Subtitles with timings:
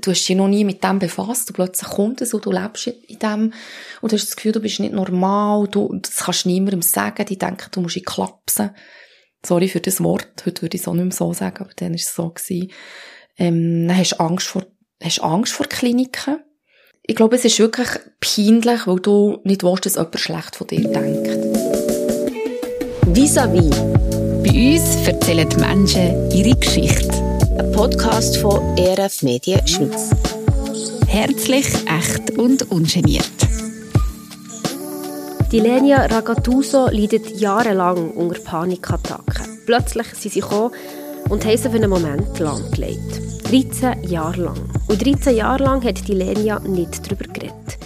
[0.00, 2.86] du hast dich noch nie mit dem befasst, du plötzlich kommt es und du lebst
[2.86, 3.52] in dem
[4.00, 7.68] und hast das Gefühl, du bist nicht normal, du, das kannst niemandem sagen, die denken,
[7.72, 8.70] du musst ihn klapsen.
[9.44, 11.90] Sorry für das Wort, heute würde ich es auch nicht mehr so sagen, aber dann
[11.90, 12.70] war es so gewesen.
[13.38, 14.66] Ähm, dann hast du Angst vor,
[15.02, 16.42] hast Angst vor Kliniken.
[17.02, 17.88] Ich glaube, es ist wirklich
[18.20, 21.28] peinlich, weil du nicht willst, dass jemand schlecht von dir denkt.
[23.06, 23.70] Vis-à-vis.
[24.42, 27.29] Bei uns erzählen die Menschen ihre Geschichte.
[27.60, 30.08] Ein Podcast von ERF Medien Schweiz.
[31.06, 33.30] Herzlich, echt und ungeniert.
[35.52, 39.58] Die Lenia Ragatuso leidet jahrelang unter Panikattacken.
[39.66, 40.74] Plötzlich sind sie gekommen
[41.28, 43.50] und haben sie für einen Moment lahmgelegt.
[43.50, 44.70] 13 Jahre lang.
[44.88, 47.78] Und 13 Jahre lang hat die Lenia nicht darüber geredet.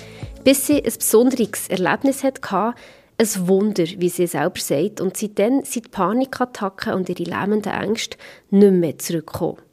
[0.44, 2.74] Bis sie ein besonderes Erlebnis hatte,
[3.18, 5.00] ein Wunder, wie sie selber sagt.
[5.00, 8.18] Und seitdem sind die Panikattacken und ihre lähmenden Ängste
[8.50, 9.63] nicht mehr zurückgekommen.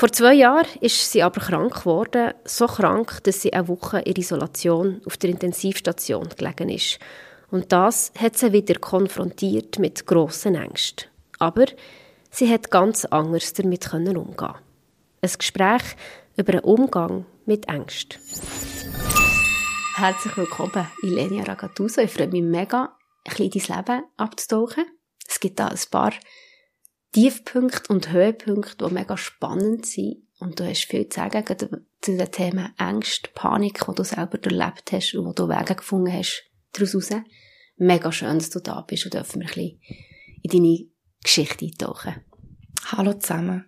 [0.00, 4.16] Vor zwei Jahren ist sie aber krank geworden, so krank, dass sie eine Woche in
[4.16, 6.98] Isolation auf der Intensivstation gelegen ist.
[7.50, 11.10] Und das hat sie wieder konfrontiert mit grossen Ängsten.
[11.38, 11.66] Aber
[12.30, 14.54] sie hat ganz anders damit umgehen.
[15.20, 15.82] Ein Gespräch
[16.34, 18.18] über einen Umgang mit Ängsten.
[19.96, 22.00] Herzlich willkommen, Ilenia Ragatuso.
[22.00, 22.96] Ich freue mich mega,
[23.28, 24.86] ein bisschen in dein Leben abzutauchen.
[25.28, 26.12] Es gibt da ein paar
[27.12, 30.22] Tiefpunkte und Höhepunkte, die mega spannend sind.
[30.38, 31.44] Und du hast viel zu sagen
[32.00, 36.12] zu den Themen Ängste, Panik, die du selber erlebt hast und wo du Wege gefunden
[36.12, 37.10] hast daraus raus.
[37.76, 39.80] Mega schön, dass du da bist und dürfen wir ein bisschen
[40.42, 40.86] in deine
[41.22, 42.16] Geschichte eintauchen.
[42.86, 43.66] Hallo zusammen.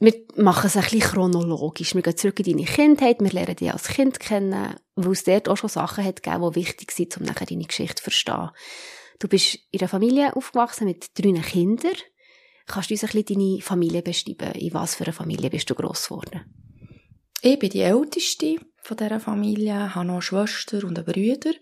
[0.00, 1.94] Wir machen es ein bisschen chronologisch.
[1.94, 5.48] Wir gehen zurück in deine Kindheit, wir lernen dich als Kind kennen, weil es dort
[5.48, 8.50] auch schon Sachen hat gegeben, die wichtig sind, um nachher deine Geschichte zu verstehen.
[9.18, 11.94] Du bist in einer Familie aufgewachsen mit drei Kindern.
[12.66, 14.52] Kannst du uns ein bisschen deine Familie beschreiben?
[14.52, 16.40] In was für einer Familie bist du gross geworden?
[17.42, 21.52] Ich bin die Älteste von dieser Familie, habe noch eine Schwester und einen Bruder.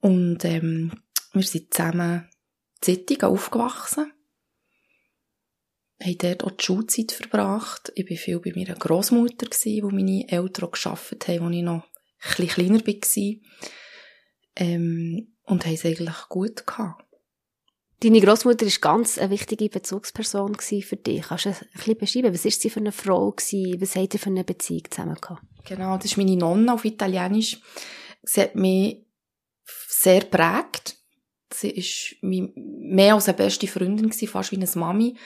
[0.00, 0.92] Und ähm,
[1.32, 2.28] wir sind zusammen
[2.80, 4.12] Zittigen aufgewachsen
[6.02, 7.92] haben dort auch die Schulzeit verbracht.
[7.94, 9.46] Ich war viel bei meiner Großmutter,
[9.82, 13.34] wo meine Eltern gearbeitet haben, als ich noch ein bisschen kleiner war.
[14.56, 17.04] Ähm, und haben es eigentlich gut gehabt.
[18.02, 21.22] Deine Großmutter war ganz eine wichtige Bezugsperson für dich.
[21.22, 23.30] Kannst du ein bisschen beschreiben, was war sie für eine Frau?
[23.30, 23.80] Gewesen?
[23.80, 25.42] Was habt ihr für eine Beziehung zusammen gehabt?
[25.64, 27.60] Genau, das ist meine Nonna auf Italienisch.
[28.24, 29.04] Sie hat mich
[29.64, 30.96] sehr prägt.
[31.54, 31.76] Sie
[32.22, 35.16] war mehr als eine beste Freundin, fast wie eine Mami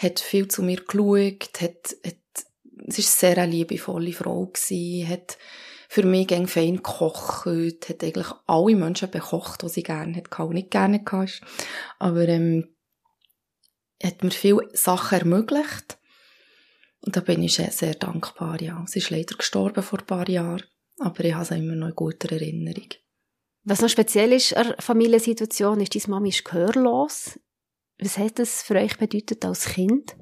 [0.00, 2.16] hat viel zu mir geschaut, hat, hat,
[2.86, 5.36] es war sehr eine liebevolle Frau gewesen, hat
[5.92, 7.46] für mich gern fein gekocht,
[7.88, 11.40] hat eigentlich alle Menschen bekocht, die sie gerne hat, auch nicht gerne hatte.
[11.98, 12.68] Aber, ähm,
[14.00, 15.98] hat mir viele Sachen ermöglicht.
[17.00, 18.84] Und da bin ich sehr, sehr dankbar, ja.
[18.86, 20.62] Sie ist leider gestorben vor ein paar Jahren,
[21.00, 22.90] aber ich habe sie immer noch in guter Erinnerung.
[23.64, 27.40] Was noch speziell ist an Familiensituation, ist, deine Mama ist gehörlos.
[27.98, 30.14] Was hat das für euch bedeutet als Kind?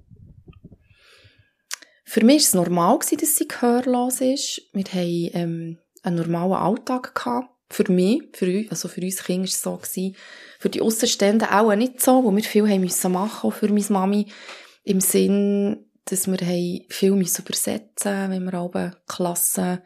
[2.08, 4.62] Für mich war es normal, dass sie gehörlos ist.
[4.72, 7.14] Wir hatten ähm, einen normalen Alltag.
[7.14, 7.50] Gehabt.
[7.68, 10.12] Für mich, für uns, also für uns Kinder war es so.
[10.58, 13.84] Für die Außenstehenden auch nicht so, wo wir viel haben müssen machen, auch für meine
[13.90, 14.26] Mami.
[14.84, 16.38] Im Sinn, dass wir
[16.88, 19.82] viel müssen übersetzen wenn wir alle Klassen,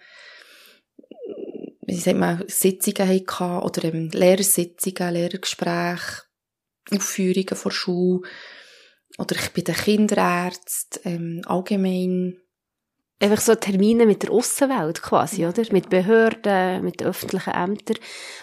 [1.81, 6.23] wie sagt man, Sitzungen hatten, oder ähm, Lehrersitzungen, Lehrergespräche,
[6.93, 8.21] Aufführungen vor Schule.
[9.19, 12.39] Oder ich bin der Kinderärzte, ähm, allgemein.
[13.21, 15.63] Einfach so Termine mit der Aussenwelt quasi, oder?
[15.71, 17.99] Mit Behörden, mit öffentlichen Ämtern.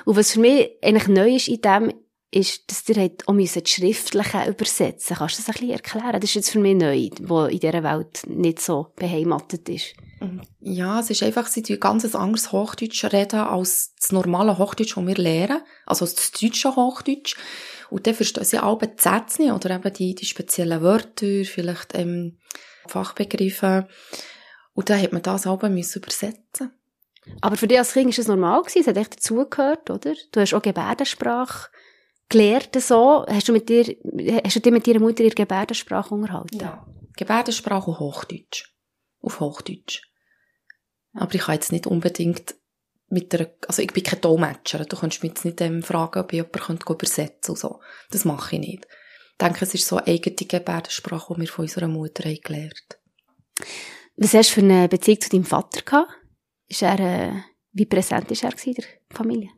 [0.05, 1.93] Und was für mich eigentlich neu ist in dem,
[2.31, 6.13] ist, dass ihr halt auch das Schriftliche übersetzen Kannst du das ein bisschen erklären?
[6.13, 9.95] Das ist jetzt für mich neu, wo in dieser Welt nicht so beheimatet ist.
[10.59, 14.95] Ja, es ist einfach, sie tun ganz ein anderes Hochdeutsch reden als das normale Hochdeutsch,
[14.95, 15.61] das wir lernen.
[15.85, 17.35] Also das deutsche Hochdeutsch.
[17.89, 21.95] Und dann verstehen sie alle die Sätze nicht, oder eben die, die speziellen Wörter, vielleicht
[21.95, 22.37] ähm,
[22.87, 23.87] Fachbegriffe.
[24.73, 26.71] Und dann hat man das auch müssen übersetzen
[27.41, 30.13] Aber für dich als Kind war es normal, gewesen, es hat echt dazugehört, oder?
[30.31, 31.69] Du hast auch Gebärdensprache
[32.29, 33.25] gelernt so.
[33.27, 33.83] Hast du, mit dir,
[34.45, 36.59] hast du dich mit deiner Mutter in Gebärdensprache unterhalten?
[36.59, 36.85] Ja.
[37.17, 38.71] Gebärdensprache und Hochdeutsch.
[39.21, 40.03] Auf Hochdeutsch.
[41.13, 42.55] Aber ich kann jetzt nicht unbedingt
[43.09, 44.85] mit der, also ich bin kein Dolmetscher.
[44.85, 47.79] Du kannst mich jetzt nicht ähm, fragen, ob ich jemanden übersetzen könnte so.
[48.11, 48.87] Das mache ich nicht.
[49.31, 52.99] Ich denke, es ist so eine eigene Gebärdensprache, die wir von unserer Mutter haben gelernt.
[54.17, 56.11] Was hast du für eine Beziehung zu deinem Vater gehabt?
[56.67, 57.31] Ist er, äh,
[57.71, 59.49] wie präsent ist er in der Familie?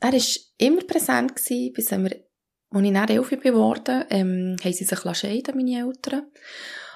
[0.00, 0.22] Er war
[0.58, 2.16] immer präsent gewesen, bis wir,
[2.70, 6.30] als ich dann elf geworden ähm, haben sie sich scheiden, meine Eltern.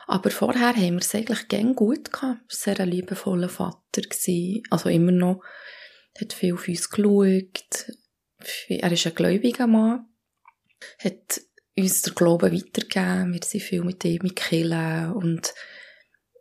[0.07, 2.23] Aber vorher haben wir es eigentlich gern gut gehabt.
[2.23, 4.03] Er war sehr ein liebevoller Vater.
[4.03, 4.63] Gewesen.
[4.71, 5.43] Also immer noch.
[6.21, 7.93] Hat viel auf uns geschaut.
[8.69, 10.07] Er ist ein gläubiger Mann.
[10.99, 11.41] Hat
[11.77, 13.33] uns den Glauben weitergegeben.
[13.33, 15.55] Wir sind viel mit ihm in und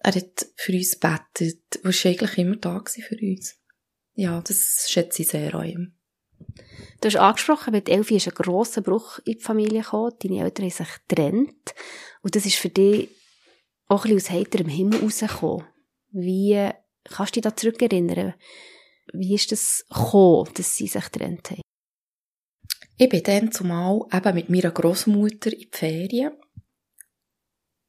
[0.01, 1.79] er hat für uns gebetet.
[1.81, 3.57] Er war eigentlich immer da für uns.
[4.15, 5.93] Ja, das schätze ich sehr an ihm.
[7.01, 10.13] Du hast angesprochen, mit Elfi ist ein grosser Bruch in die Familie gekommen.
[10.21, 11.73] Deine Eltern haben sich getrennt.
[12.21, 13.09] Und das ist für dich
[13.87, 15.65] auch ein bisschen aus heiterem Himmel rausgekommen.
[16.11, 16.69] Wie
[17.05, 18.35] kannst du dich da zurückerinnern?
[19.13, 21.61] Wie ist das gekommen, dass sie sich getrennt haben?
[22.97, 26.33] Ich bin dann zumal eben mit meiner Großmutter in die Ferien.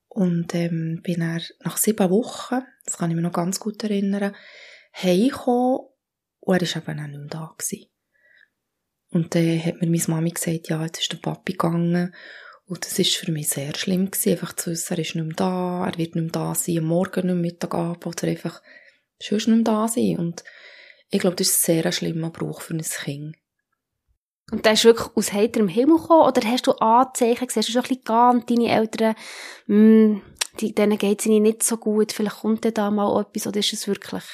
[0.08, 4.34] Und ähm, bin dann nach sieben Wochen, das kann ich mir noch ganz gut erinnern,
[4.94, 5.88] heimgekommen
[6.40, 7.54] und er war eben auch nicht mehr da.
[7.58, 7.86] Gewesen.
[9.10, 12.14] Und dann hat mir meine Mami gesagt, ja, jetzt ist der Papi gegangen.
[12.66, 15.36] Und das war für mich sehr schlimm gewesen, einfach zu wissen, er ist nicht mehr
[15.36, 18.62] da, er wird nicht mehr da sein, Morgen nicht mehr Mittagabend oder einfach
[19.20, 20.16] sonst nicht mehr da sein.
[20.18, 20.44] Und
[21.14, 23.36] ich glaube, das ist ein sehr schlimmer Bruch für ein Kind.
[24.50, 26.26] Und der ist wirklich aus heiterem Himmel gekommen?
[26.26, 27.60] Oder hast du Anzeichen gesehen?
[27.60, 29.14] Hast du schon ein bisschen geahnt, deine Eltern,
[29.68, 30.22] mh, hm,
[30.58, 33.72] die, denen geht es ihnen nicht so gut, vielleicht kommt da mal etwas, oder ist
[33.72, 34.24] es wirklich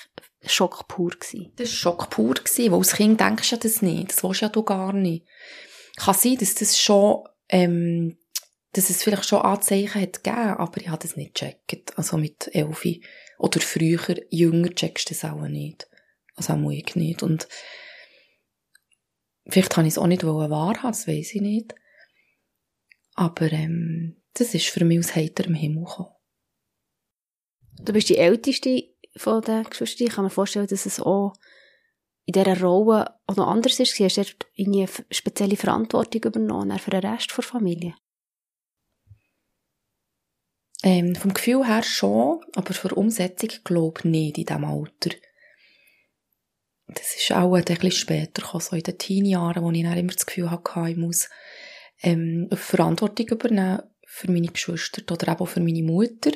[0.47, 1.53] Schock pur gewesen?
[1.57, 4.41] Das war Schock pur gewesen, weil als Kind denkst du ja das nicht, das willst
[4.41, 5.27] du ja du gar nicht.
[5.97, 8.17] Kann sein, dass das schon, ähm,
[8.73, 11.97] dass es vielleicht schon Anzeichen hat gegeben, aber ich habe das nicht gecheckt.
[11.99, 13.03] Also mit Elfi.
[13.39, 15.90] Oder früher, jünger checkst du das auch nicht.
[16.49, 17.23] Also auch ich nicht.
[17.23, 17.49] Und
[19.51, 21.75] Vielleicht habe ich es auch nicht wahrhaben, das weiß ich nicht.
[23.15, 26.15] Aber ähm, das ist für mich aus heiterem Himmel gekommen.
[27.83, 28.85] Du bist die Älteste
[29.17, 30.07] von den Geschwistern.
[30.07, 31.35] Ich kann mir vorstellen, dass es auch
[32.27, 33.99] in dieser Rolle auch noch anders ist.
[33.99, 37.95] Hast du eine spezielle Verantwortung übernommen für den Rest der Familie?
[40.83, 45.11] Ähm, vom Gefühl her schon, aber für Umsetzung glaube ich nicht in diesem Alter
[46.95, 50.13] das ist auch ein bisschen später gekommen, so in den Teenie-Jahren, wo ich dann immer
[50.13, 51.29] das Gefühl hatte, ich muss
[52.03, 56.33] ähm, Verantwortung übernehmen für meine Geschwister oder eben auch für meine Mutter.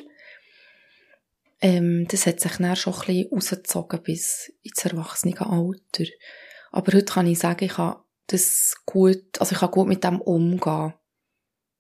[1.61, 6.05] Ähm, das hat sich dann schon ein bisschen rausgezogen bis ins Erwachsenenalter.
[6.73, 7.97] Aber heute kann ich sagen, ich kann
[8.27, 10.95] das gut, also ich kann gut mit dem umgehen.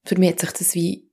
[0.05, 1.11] Für mich hat sich das wie,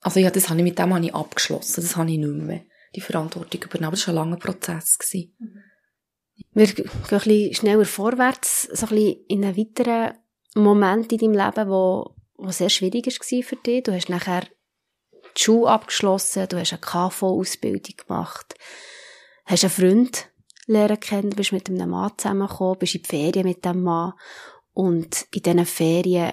[0.00, 2.64] also ja, das habe ich mit dem habe ich abgeschlossen, das habe ich nicht mehr,
[2.94, 3.86] die Verantwortung übernehmen.
[3.86, 4.98] Aber das war ein langer Prozess.
[5.12, 5.62] Mhm.
[6.52, 10.14] Wir gehen ein schneller vorwärts, so ein in einen weiteren
[10.54, 13.82] Moment in deinem Leben, wo, wo sehr schwierig war für dich.
[13.84, 14.42] Du hast nachher
[15.36, 18.54] die Schule abgeschlossen, du hast eine KV-Ausbildung gemacht,
[19.46, 20.28] hast einen Freund
[20.66, 24.14] lernen kennen, bist mit einem Mann zusammengekommen, bist in die Ferien mit dem Mann
[24.72, 26.32] und in diesen Ferien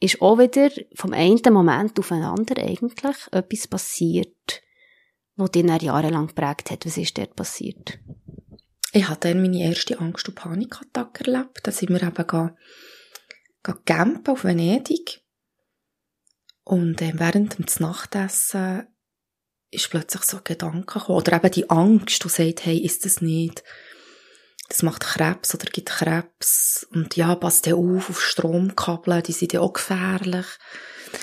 [0.00, 4.62] ist auch wieder vom einen Moment aufeinander eigentlich etwas passiert,
[5.36, 6.86] was dich dann jahrelang geprägt hat.
[6.86, 7.98] Was ist dort passiert?
[8.92, 11.60] Ich habe dann meine erste Angst- und Panikattacke erlebt.
[11.62, 12.56] Da sind wir eben
[13.84, 15.22] campen auf Venedig.
[16.64, 18.86] Und äh, während dem Nachtessen
[19.70, 21.18] ist plötzlich so ein Gedanke gekommen.
[21.18, 23.62] Oder eben die Angst, die sagt, hey, ist das nicht,
[24.68, 26.86] das macht Krebs oder gibt Krebs.
[26.92, 30.46] Und ja, passt der auf, auf Stromkabel, die sind ja auch gefährlich.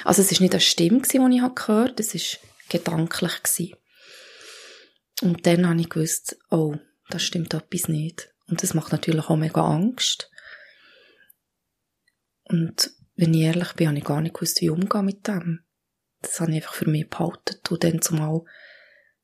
[0.04, 2.40] Also es ist nicht eine Stimme, die ich gehört habe, es war
[2.70, 3.76] gedanklich.
[5.22, 6.76] Und dann habe ich gewusst, oh,
[7.10, 8.34] da stimmt etwas nicht.
[8.48, 10.30] Und das macht natürlich auch mega Angst.
[12.44, 15.62] Und wenn ich ehrlich bin, habe ich gar nicht gewusst, wie umgehen mit dem.
[16.22, 17.60] Das habe ich einfach für mich behalten.
[17.70, 18.42] Und dann zumal,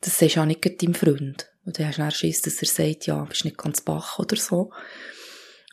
[0.01, 1.49] das sagst du auch nicht deinem Freund.
[1.65, 4.35] Und dann hast du dann Schiss, dass er sagt, ja, bist nicht ganz bach oder
[4.35, 4.71] so.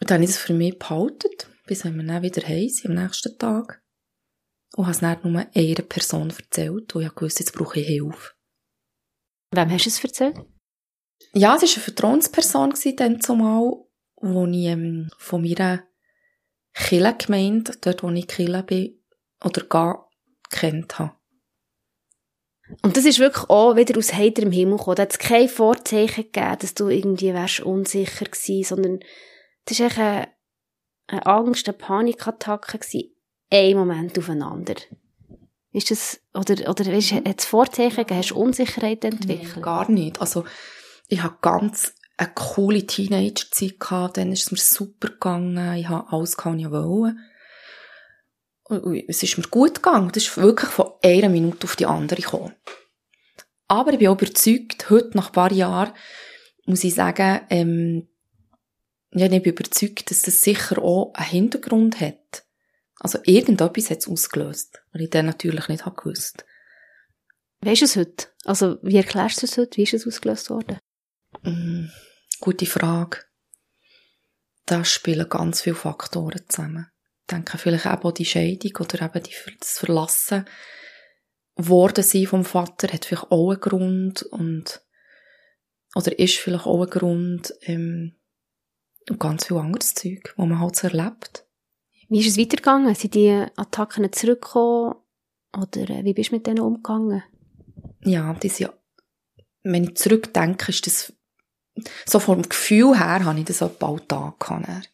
[0.00, 1.30] Und dann habe ich das für mich behalten,
[1.66, 3.82] bis wir dann wieder sind, am nächsten Tag.
[4.76, 8.32] Und habe es dann nur einer Person erzählt, und ich wusste, jetzt brauche ich Hilfe.
[9.52, 10.36] Wem hast du es erzählt?
[11.32, 13.74] Ja, es war eine Vertrauensperson dann zumal,
[14.16, 15.82] wo ich ähm, von meiner
[16.74, 19.02] Kirchengemeinde, dort wo ich Kirche bin,
[19.44, 20.10] oder gar
[20.50, 21.12] kennt habe.
[22.82, 24.96] Und das ist wirklich auch wieder aus heiterem Himmel gekommen.
[24.96, 29.00] Da hat es keine Vorzeichen gegeben, dass du irgendwie wärst unsicher gewesen, sondern
[29.64, 30.28] das war eine,
[31.08, 33.14] eine Angst, eine Panikattacke gewesen,
[33.50, 34.74] ein Moment aufeinander.
[35.72, 38.18] Ist das, oder, oder weißt, hat es Vorzeichen gegeben?
[38.18, 39.52] Hast du Unsicherheit entwickelt?
[39.54, 40.20] Nein, gar nicht.
[40.20, 40.44] Also,
[41.10, 46.12] ich habe ganz eine coole Teenager-Zeit gehabt, dann ist es mir super gegangen, ich habe
[46.12, 47.16] alles gehabt, was ich wollte.
[48.64, 52.20] Und es ist mir gut gegangen, das ist wirklich von einer Minute auf die andere
[52.20, 52.54] gekommen.
[53.66, 55.92] Aber ich bin auch überzeugt, heute nach ein paar Jahren,
[56.66, 58.08] muss ich sagen, ähm,
[59.12, 62.44] ja, ich bin überzeugt, dass das sicher auch einen Hintergrund hat.
[63.00, 66.44] Also irgendetwas hat es ausgelöst, weil ich dann natürlich nicht gewusst
[67.62, 68.28] Weißt du es heute?
[68.44, 69.76] Also, wie erklärst du es heute?
[69.76, 70.78] Wie ist es ausgelöst worden?
[71.42, 71.86] Mm,
[72.40, 73.18] gute Frage.
[74.66, 76.86] Da spielen ganz viele Faktoren zusammen.
[77.22, 80.44] Ich denke vielleicht eben auch die Scheidung oder eben die, das Verlassen
[81.68, 84.82] worden sein vom Vater hat vielleicht auch einen Grund und
[85.94, 88.16] oder ist vielleicht auch ein Grund ähm,
[89.08, 91.46] und ganz viel anderes Zeug, was man halt so erlebt.
[92.08, 92.94] Wie ist es weitergegangen?
[92.94, 94.94] Sind die Attacken zurückgekommen
[95.56, 97.22] oder äh, wie bist du mit denen umgegangen?
[98.02, 98.72] Ja, die sind,
[99.62, 101.12] wenn ich zurückdenke, ist das
[102.06, 104.90] so vom Gefühl her habe ich das etwa Alltag gehabt.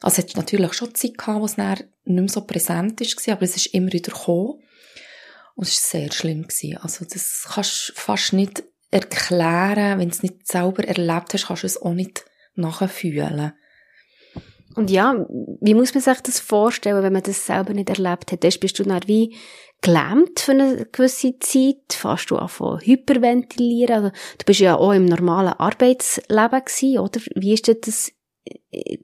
[0.00, 3.42] Also es hat natürlich schon Zeit gehabt, wo es nicht mehr so präsent war, aber
[3.42, 4.62] es ist immer wieder gekommen.
[5.54, 6.42] Und es war sehr schlimm.
[6.42, 6.78] Gewesen.
[6.78, 11.62] Also das kannst du fast nicht erklären, wenn du es nicht selber erlebt hast, kannst
[11.62, 12.24] du es auch nicht
[12.54, 13.52] nachfühlen.
[14.74, 15.14] Und ja,
[15.60, 18.44] wie muss man sich das vorstellen, wenn man das selber nicht erlebt hat?
[18.44, 19.36] Erst bist du dann wie
[19.84, 24.92] gelähmt für eine gewisse Zeit, fährst du an von hyperventilieren, also, du bist ja auch
[24.92, 27.20] im normalen Arbeitsleben gewesen, oder?
[27.36, 28.10] Wie ist das,
[28.72, 28.98] äh,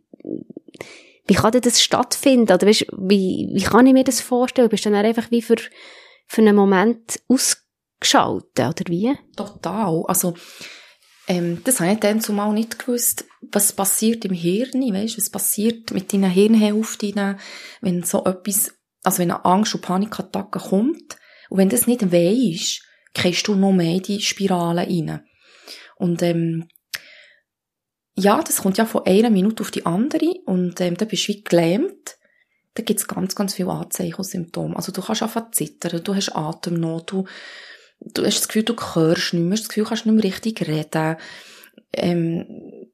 [1.27, 2.53] wie kann denn das stattfinden?
[2.53, 4.71] Oder weißt, wie, wie kann ich mir das vorstellen?
[4.71, 5.57] Bist du dann einfach wie für,
[6.27, 9.15] für einen Moment ausgeschaltet, oder wie?
[9.37, 10.03] Total.
[10.09, 10.35] Also,
[11.29, 15.91] ähm, das habe ich dann zumal nicht gewusst, was passiert im Hirn, weißt, was passiert
[15.93, 17.39] mit deinen Hirnhälften,
[17.83, 21.17] wenn so etwas also wenn eine Angst- und Panikattacke kommt,
[21.49, 22.83] und wenn das nicht weisst,
[23.15, 25.25] kriegst du noch mehr in die Spirale rein.
[25.97, 26.69] Und, ähm,
[28.15, 31.33] ja, das kommt ja von einer Minute auf die andere, und, ähm, da bist du
[31.33, 32.17] wie gelähmt.
[32.75, 34.77] Da gibt's ganz, ganz viele Anzeichen und Symptome.
[34.77, 37.25] Also du kannst einfach zittern, du hast Atemnot, du,
[38.01, 40.69] du hast das Gefühl, du hörst nicht mehr, das Gefühl, du kannst nicht mehr richtig
[40.69, 41.17] reden.
[41.93, 42.91] Ähm,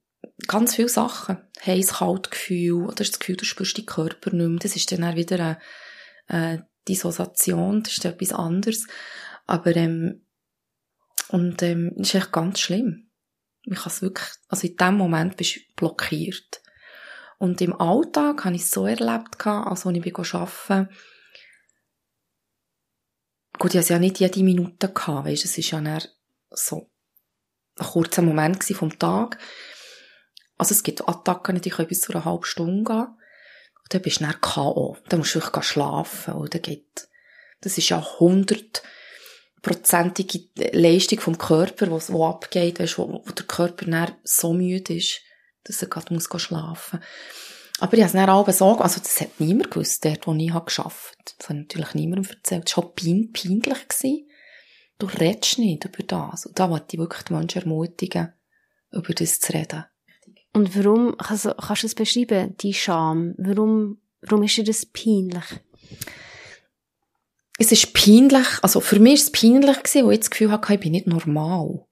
[0.46, 1.38] ganz viele Sachen.
[1.64, 4.58] Heiß, kalt Gefühl, oder hast das Gefühl, du spürst deinen Körper nicht mehr.
[4.60, 5.58] Das ist dann auch wieder eine
[6.28, 8.86] äh, Dissociation, das ist etwas anderes.
[9.46, 10.26] Aber, ähm,
[11.28, 13.10] und, ähm, das ist echt ganz schlimm.
[13.62, 16.62] Ich kann es wirklich, also in dem Moment bist du blockiert.
[17.38, 20.88] Und im Alltag habe ich es so erlebt, als ich bin arbeiten
[23.58, 25.98] Gut, ich hatte ja nicht jede Minute gehabt, weißt, es war ja
[26.50, 26.90] so
[27.78, 29.38] ein kurzer Moment vom Tag.
[30.58, 33.15] Also es gibt Attacken, die können bis zu einer halben Stunde gehen.
[33.86, 34.96] Und dann bist du dann K.O.
[35.08, 36.50] Dann musst du wirklich schlafen.
[36.50, 37.06] Geht,
[37.60, 40.40] das ist ja hundertprozentige
[40.72, 45.20] Leistung vom Körper, was, wo abgeht, weißt, wo, wo der Körper dann so müde ist,
[45.62, 46.98] dass er gerade muss schlafen
[47.78, 50.52] Aber ich habe es dann auch so, also das hat niemand gewusst, dort, wo ich
[50.52, 52.66] habe gearbeitet Das hat natürlich niemandem erzählt.
[52.66, 53.88] Das war halt pein, peinlich.
[53.88, 54.28] Gewesen.
[54.98, 56.46] Du redest nicht über das.
[56.46, 58.32] Und da wollte ich wirklich die Menschen ermutigen,
[58.90, 59.84] über das zu reden.
[60.56, 63.34] Und warum, also, kannst du es beschreiben, die Scham?
[63.36, 65.44] Warum, warum ist dir das peinlich?
[67.58, 70.72] Es ist peinlich, also für mich ist es peinlich gewesen, weil ich das Gefühl hatte,
[70.72, 71.84] ich bin nicht normal.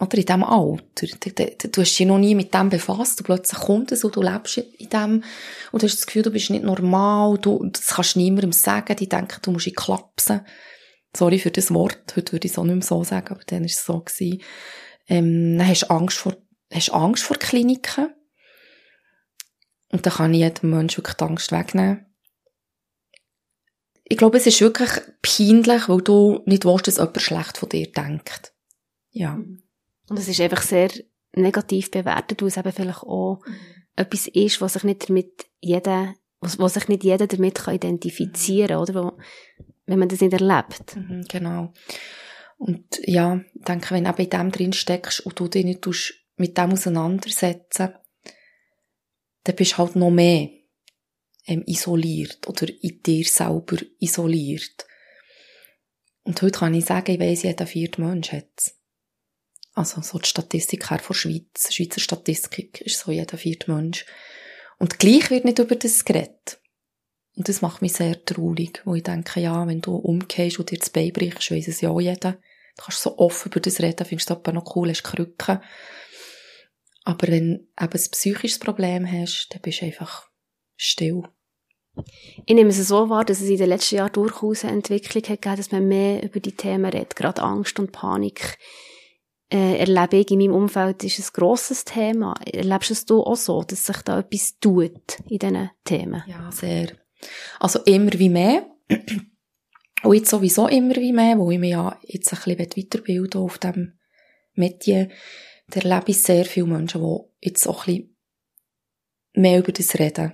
[0.00, 0.82] Oder in diesem Alter.
[0.94, 4.14] Du, du, du hast dich noch nie mit dem befasst, du plötzlich kommt es und
[4.14, 5.24] du lebst in dem,
[5.72, 8.94] und du hast das Gefühl, du bist nicht normal, du, das kannst du niemandem sagen,
[8.94, 10.42] die denken, du musst ihn klapsen.
[11.16, 13.62] Sorry für das Wort, heute würde ich es auch nicht mehr so sagen, aber dann
[13.62, 14.40] war es so gewesen.
[15.08, 16.36] Ähm, dann hast du Angst vor
[16.72, 18.14] hast Angst vor Kliniken.
[19.90, 22.06] Und dann kann ich jedem Menschen wirklich die Angst wegnehmen.
[24.04, 24.90] Ich glaube, es ist wirklich
[25.22, 28.52] peinlich, weil du nicht willst, dass jemand schlecht von dir denkt.
[29.10, 29.34] Ja.
[29.34, 30.90] Und es ist einfach sehr
[31.32, 33.54] negativ bewertet, weil es eben vielleicht auch mhm.
[33.96, 38.68] etwas ist, was sich nicht damit jeder, was, was sich nicht jeder damit kann identifizieren
[38.68, 38.94] kann, oder?
[38.94, 39.18] Wo,
[39.86, 40.96] wenn man das nicht erlebt.
[40.96, 41.72] Mhm, genau.
[42.58, 45.82] Und ja, ich denke, wenn du eben in dem drin steckst und du dich nicht
[46.38, 47.94] mit dem auseinandersetzen,
[49.44, 50.50] dann bist du halt noch mehr
[51.46, 54.86] ähm, isoliert oder in dir selber isoliert.
[56.22, 58.74] Und heute kann ich sagen, ich weiss, jeder vierte Mensch hat
[59.74, 64.04] Also so die Statistik her von Schweiz, Schweizer Statistik ist so jeder vierte Mensch.
[64.78, 66.60] Und gleich wird nicht über das geredet.
[67.36, 70.78] Und das macht mich sehr traurig, wo ich denke, ja, wenn du umgehst und dir
[70.78, 72.32] das Bein brichst, weiss es ja auch jeder.
[72.32, 75.60] Du kannst so offen über das reden, findest du aber noch cool, hast Krücken.
[77.08, 80.28] Aber wenn du eben ein psychisches Problem hast, dann bist du einfach
[80.76, 81.22] still.
[82.44, 85.40] Ich nehme es so wahr, dass es in den letzten Jahren durchaus eine Entwicklung hat
[85.40, 87.16] gegeben, dass man mehr über die Themen redet.
[87.16, 88.58] Gerade Angst und Panik
[89.50, 92.34] äh, erlebe ich in meinem Umfeld, ist ein grosses Thema.
[92.44, 96.22] Erlebst du auch so, dass sich da etwas tut in diesen Themen?
[96.26, 96.92] Ja, sehr.
[97.58, 98.66] Also immer wie mehr.
[100.02, 103.56] Und jetzt sowieso immer wie mehr, wo ich mich ja jetzt ein bisschen weiterbilden auf
[103.56, 103.98] dem
[104.52, 105.08] Metier
[105.68, 108.16] da erlebe ich sehr viele Menschen, die jetzt auch ein bisschen
[109.34, 110.32] mehr über das reden.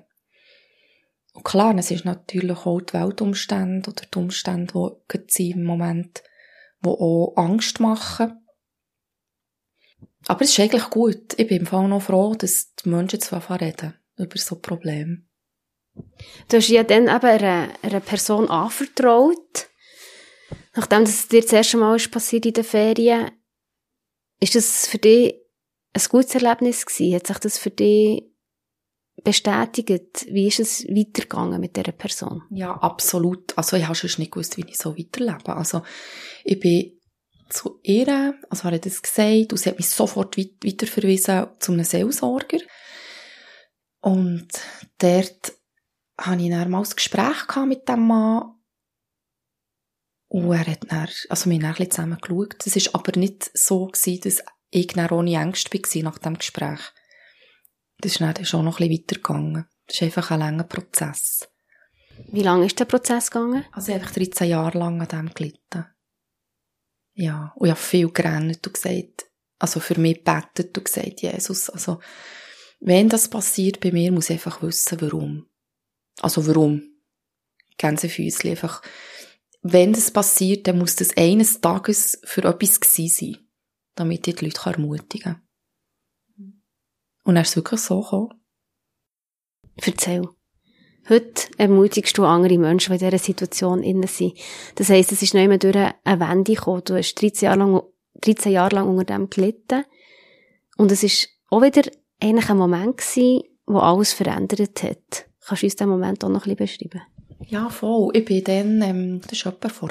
[1.33, 6.23] Und klar, es ist natürlich auch die Weltumstände oder die Umstände, die im Moment,
[6.85, 8.47] die auch Angst machen.
[10.27, 11.35] Aber es ist eigentlich gut.
[11.37, 15.23] Ich bin im Fall noch froh, dass die Menschen zu reden über so Probleme.
[16.49, 19.69] Du hast ja dann eben einer, einer Person anvertraut.
[20.75, 23.31] Nachdem das dir das erste Mal ist passiert in den Ferien,
[24.41, 25.35] ist das für dich
[25.93, 27.15] ein gutes Erlebnis gewesen?
[27.15, 28.25] Hat sich das für dich
[29.23, 30.27] bestätigt?
[30.29, 32.43] Wie ist es weitergegangen mit dieser Person?
[32.51, 33.57] Ja, absolut.
[33.57, 35.55] Also ich habe schon nicht gewusst, wie ich so weiterlebe.
[35.57, 35.83] Also
[36.45, 36.99] ich bin
[37.49, 42.59] zu ihr, also hat das gesagt, und sie hat mich sofort weiterverwiesen zu einem Seelsorger.
[44.01, 44.49] Und
[44.99, 45.53] dort
[46.19, 48.54] hatte ich dann mal ein Gespräch mit dem Mann.
[50.35, 52.67] Und er hat dann, also wir haben dann ein bisschen zusammen geschaut.
[52.67, 56.81] Es war aber nicht so, gewesen, dass ich dann ohne Ängste war nach dem Gespräch.
[57.99, 59.67] Das ist dann schon noch ein bisschen weitergegangen.
[59.87, 61.49] Das ist einfach ein langer Prozess.
[62.33, 63.65] Wie lange ist der Prozess gegangen?
[63.71, 65.87] Also einfach 13 Jahre lang an dem gelitten.
[67.13, 69.27] Ja, und ich habe viel gerannt und gesagt,
[69.61, 72.01] also für mich betet und gesagt, Jesus, also
[72.81, 75.47] wenn das passiert bei mir, muss ich einfach wissen, warum.
[76.21, 76.83] Also warum?
[77.79, 78.83] Gänsefüßchen einfach.
[79.67, 83.49] Wenn das passiert, dann muss das eines Tages für etwas gewesen sein,
[83.95, 85.23] damit ich die Leute ermutigen
[86.37, 86.63] kann.
[87.25, 88.35] Und er ist wirklich so gekommen.
[89.77, 90.29] Erzähl.
[91.09, 94.39] Heute ermutigst du andere Menschen, die in dieser Situation innen sind.
[94.75, 96.83] Das heisst, es ist nicht mehr durch eine Wende gekommen.
[96.85, 97.83] Du hast 13 Jahre lang,
[98.21, 99.85] 13 Jahre lang unter dem gelitten.
[100.77, 101.91] Und es ist auch wieder
[102.21, 105.27] eigentlich ein Moment gewesen, wo alles verändert hat.
[105.41, 107.14] Kannst du uns diesen Moment auch noch ein bisschen beschreiben?
[107.49, 108.11] Ja, voll.
[108.15, 109.91] Ich bin dann, ähm, das ist etwa vor,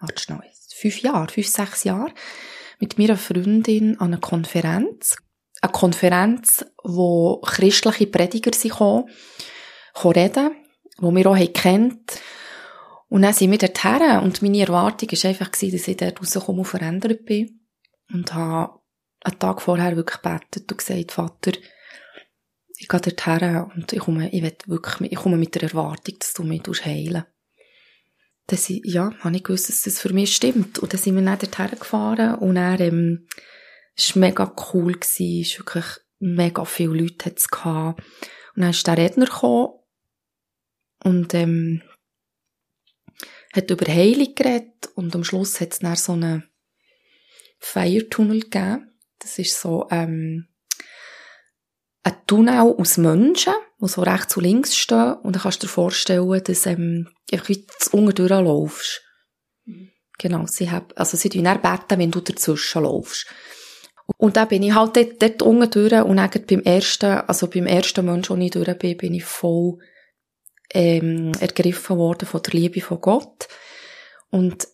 [0.00, 0.40] warte schnell,
[0.74, 2.12] fünf Jahren, fünf, sechs Jahren,
[2.80, 5.16] mit meiner Freundin an einer Konferenz.
[5.60, 9.08] Eine Konferenz, wo christliche Prediger sind gekommen,
[10.04, 10.50] reden,
[10.98, 12.20] die wir auch kennt.
[13.08, 16.64] Und dann sind wir dorthin und meine Erwartung war einfach, dass ich dort rauskomme und
[16.64, 17.60] verändert bin.
[18.12, 18.80] Und habe
[19.22, 21.52] einen Tag vorher wirklich gebetet und gesagt, Vater,
[22.82, 26.34] ich gehe dorthin und ich komme, ich will wirklich, ich komme mit der Erwartung, dass
[26.34, 27.24] du mich heilen
[28.48, 30.80] dann ja, habe ich gewusst, dass das für mich stimmt.
[30.80, 33.28] Und dann sind wir dann dorthin gefahren und er, ähm,
[33.94, 35.84] es war mega cool gewesen, es wirklich
[36.18, 37.30] mega viele Leute.
[37.30, 37.96] Und
[38.56, 39.28] dann ist der Redner
[41.04, 41.82] und, ähm,
[43.52, 46.44] hat über Heilung geredet und am Schluss hat es dann so einen
[47.60, 48.92] Feiertunnel gegeben.
[49.20, 50.48] Das ist so, ähm,
[52.04, 55.14] ein Tunnel aus Menschen, die so rechts und links stehen.
[55.22, 59.02] Und dann kannst du dir vorstellen, dass ähm, einfach wie du unten durchlaufst.
[60.18, 63.26] Genau, sie haben, also sie tun dann beten, wenn du dazwischen laufst.
[64.16, 67.66] Und dann bin ich halt dort, dort unten durch und dann beim ersten, also beim
[67.66, 69.78] ersten Mensch, wo ich durch bin, bin ich voll
[70.74, 73.48] ähm, ergriffen worden von der Liebe von Gott.
[74.30, 74.68] Und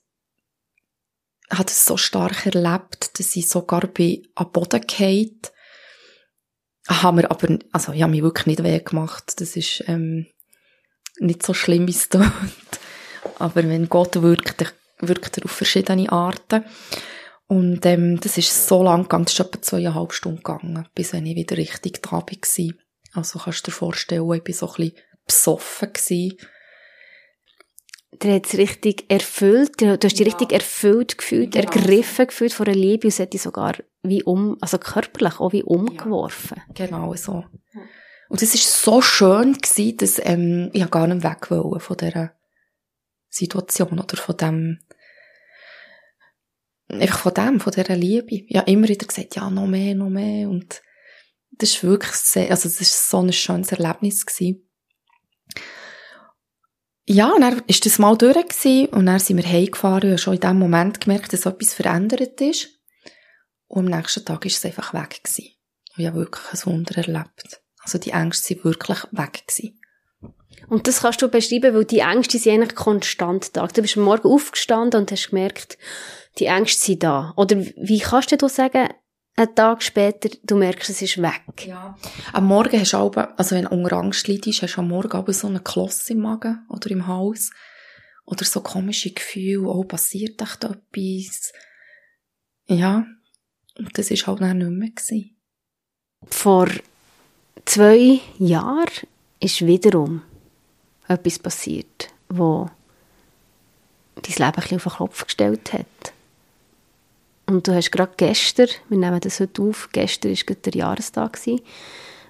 [1.50, 5.40] habe es so stark erlebt, dass ich sogar bei am Boden gefallen
[6.88, 9.40] haben wir aber, also ich habe mich wirklich nicht weh gemacht.
[9.40, 10.26] Das ist ähm,
[11.18, 12.22] nicht so schlimm, wie es tut.
[13.38, 16.64] Aber wenn Gott wirkt, wirkt er auf verschiedene Arten.
[17.46, 21.22] Und ähm, das ist so lang gegangen, das ist etwa zweieinhalb Stunden gegangen, bis ich
[21.22, 22.24] wieder richtig da war.
[23.14, 24.92] Also kannst du dir vorstellen, ich war so ein bisschen
[25.26, 25.92] besoffen.
[25.92, 26.36] Gewesen.
[28.12, 30.26] Der hat es richtig erfüllt, du hast dich ja.
[30.26, 31.64] richtig erfüllt gefühlt, genau.
[31.64, 35.52] ergriffen gefühlt von der Liebe und es hat dich sogar wie um, also körperlich auch
[35.52, 36.62] wie umgeworfen.
[36.76, 37.44] Ja, genau so.
[38.28, 42.32] Und es ist so schön gewesen, dass ähm, ich gar nicht weg wollte von dieser
[43.28, 44.80] Situation oder von dem,
[46.88, 48.44] einfach von dem, von dieser Liebe.
[48.46, 50.82] Ich habe immer wieder gesagt, ja, noch mehr, noch mehr und
[51.50, 54.68] das ist wirklich sehr, also das ist so ein schönes Erlebnis gewesen.
[57.10, 58.36] Ja, und dann ist das mal durch
[58.92, 62.68] und dann sind wir heimgefahren und schon in dem Moment gemerkt, dass etwas verändert ist.
[63.66, 65.52] Und am nächsten Tag ist es einfach weg gewesen.
[65.96, 67.62] Und ich habe wirklich ein Wunder erlebt.
[67.80, 69.80] Also die Ängste sind wirklich weg gewesen.
[70.68, 73.66] Und das kannst du beschreiben, weil die Ängste sind eigentlich konstant da.
[73.66, 75.78] Du bist am Morgen aufgestanden und hast gemerkt,
[76.38, 77.32] die Ängste sind da.
[77.36, 78.88] Oder wie kannst du sagen,
[79.38, 81.66] einen Tag später, du merkst, es ist weg?
[81.66, 81.96] Ja.
[82.32, 85.12] Am Morgen hast du auch, also wenn du unter Angst leidest, hast du am Morgen
[85.12, 87.50] auch so einen Kloss im Magen oder im Hals.
[88.26, 91.52] Oder so komische Gefühle, oh, passiert echt etwas.
[92.66, 93.06] Ja,
[93.78, 94.90] und das war halt dann nicht mehr.
[94.90, 95.36] Gewesen.
[96.28, 96.68] Vor
[97.64, 98.90] zwei Jahren
[99.40, 100.22] ist wiederum
[101.06, 102.68] etwas passiert, wo
[104.16, 106.12] dein Leben ein bisschen auf den Kopf gestellt hat.
[107.48, 111.40] Und du hast gerade gestern, wir nehmen das heute auf, gestern war der Jahrestag,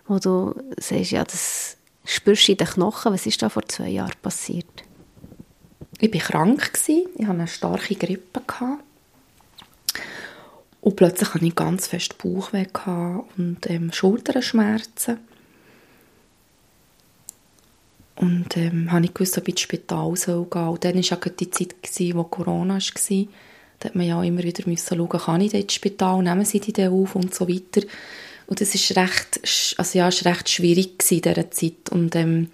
[0.06, 3.12] wo du sagst, ja, das spürst du in den Knochen.
[3.12, 4.84] Was ist da vor zwei Jahren passiert?
[5.98, 8.42] Ich war krank, ich hatte eine starke Grippe.
[10.82, 12.68] Und plötzlich hatte ich ganz fest Bauchweh
[13.36, 15.18] und ähm, Schulterschmerzen.
[18.14, 20.46] Und ähm, habe ich gewusst, ob ich ins Spital gehen soll.
[20.46, 21.74] Und dann war ja die Zeit,
[22.14, 23.26] wo Corona war.
[23.78, 26.92] Da hat man ja immer wieder schauen, kann ich ins Spital, nehmen sie die dann
[26.92, 27.86] auf und so weiter.
[28.46, 29.40] Und das ist recht,
[29.78, 31.90] also ja, ist recht schwierig in dieser Zeit.
[31.90, 32.48] Und, ähm,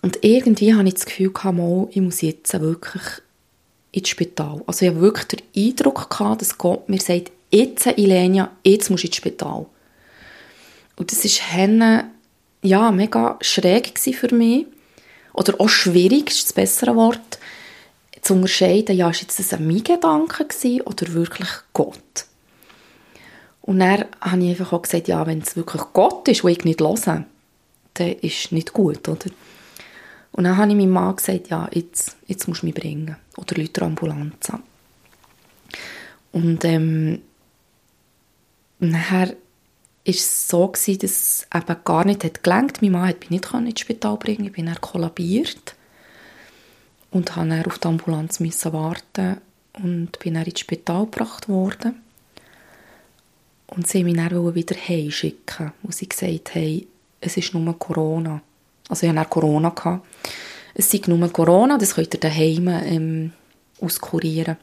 [0.00, 3.02] und irgendwie hatte ich das Gefühl, mal, ich muss jetzt wirklich
[3.92, 4.62] ins Spital.
[4.66, 9.04] Also ich hatte wirklich den Eindruck, gehabt, dass Gott mir sagt, jetzt, Ilenia, jetzt musst
[9.04, 9.66] du ins Spital.
[10.96, 12.04] Und das war
[12.62, 14.66] ja, mega schräg für mich.
[15.32, 17.38] Oder auch schwierig, ist das bessere Wort,
[18.24, 20.46] zu unterscheiden, ja, ist jetzt das ein mein Gedanke
[20.84, 22.26] oder wirklich Gott.
[23.60, 26.64] Und dann habe ich einfach auch gesagt, ja, wenn es wirklich Gott ist, den ich
[26.64, 27.24] nicht höre,
[27.94, 29.30] dann ist es nicht gut, oder?
[30.32, 33.16] Und dann habe ich meinem Mann gesagt, ja, jetzt, jetzt musst du mich bringen.
[33.36, 34.62] Oder Leute Ambulanz an.
[36.32, 37.22] Und ähm,
[38.80, 39.36] nachher war
[40.04, 42.82] es so, gewesen, dass es eben gar nicht hat gelangt.
[42.82, 45.76] Mein Mann hat mich nicht ins Spital bringen Ich bin dann kollabiert.
[47.14, 49.36] Und musste dann auf die Ambulanz müssen warten
[49.72, 52.02] und bin dann ins Spital gebracht worden.
[53.68, 56.86] Und sie wollten mich dann wieder heimschicken, wo sie gesagt haben,
[57.20, 58.42] es ist nur Corona.
[58.88, 59.68] Also ich hatte Corona.
[59.68, 60.04] Gehabt.
[60.74, 63.32] Es sei nur Corona, das könnt ihr daheim ähm,
[63.80, 64.56] auskurieren.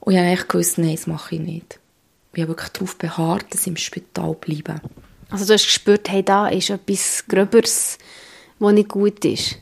[0.00, 1.78] Und ich habe gewusst, nein, das mache ich nicht.
[2.32, 4.80] Ich habe wirklich darauf beharrt, dass ich im Spital bleibe.
[5.28, 7.98] Also du hast gespürt, hey, da ist etwas Gröberes,
[8.58, 9.58] was nicht gut ist.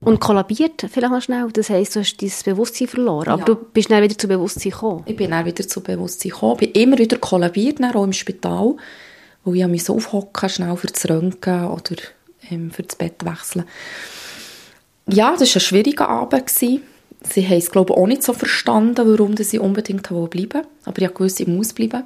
[0.00, 1.48] Und kollabiert, vielleicht noch schnell.
[1.52, 3.28] Das heisst, du hast dein Bewusstsein verloren.
[3.28, 3.44] Aber ja.
[3.46, 5.02] du bist dann wieder zu Bewusstsein gekommen.
[5.06, 6.58] Ich bin dann wieder zu Bewusstsein gekommen.
[6.60, 8.76] Ich bin immer wieder kollabiert, auch im Spital.
[9.44, 11.96] Wo ich mich so aufhocken schnell für das Röntgen oder
[12.50, 13.64] ähm, für das Bett wechseln.
[15.08, 16.48] Ja, das war ein schwieriger Abend.
[16.50, 16.80] Sie
[17.34, 20.62] haben es, glaube ich, auch nicht so verstanden, warum sie unbedingt bleiben wollten.
[20.84, 22.04] Aber ich wusste, ich muss bleiben.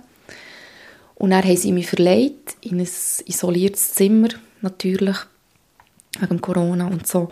[1.17, 2.89] Und dann haben sie mich verlegt in ein
[3.27, 4.29] isoliertes Zimmer,
[4.61, 5.17] natürlich,
[6.21, 7.29] wegen Corona und so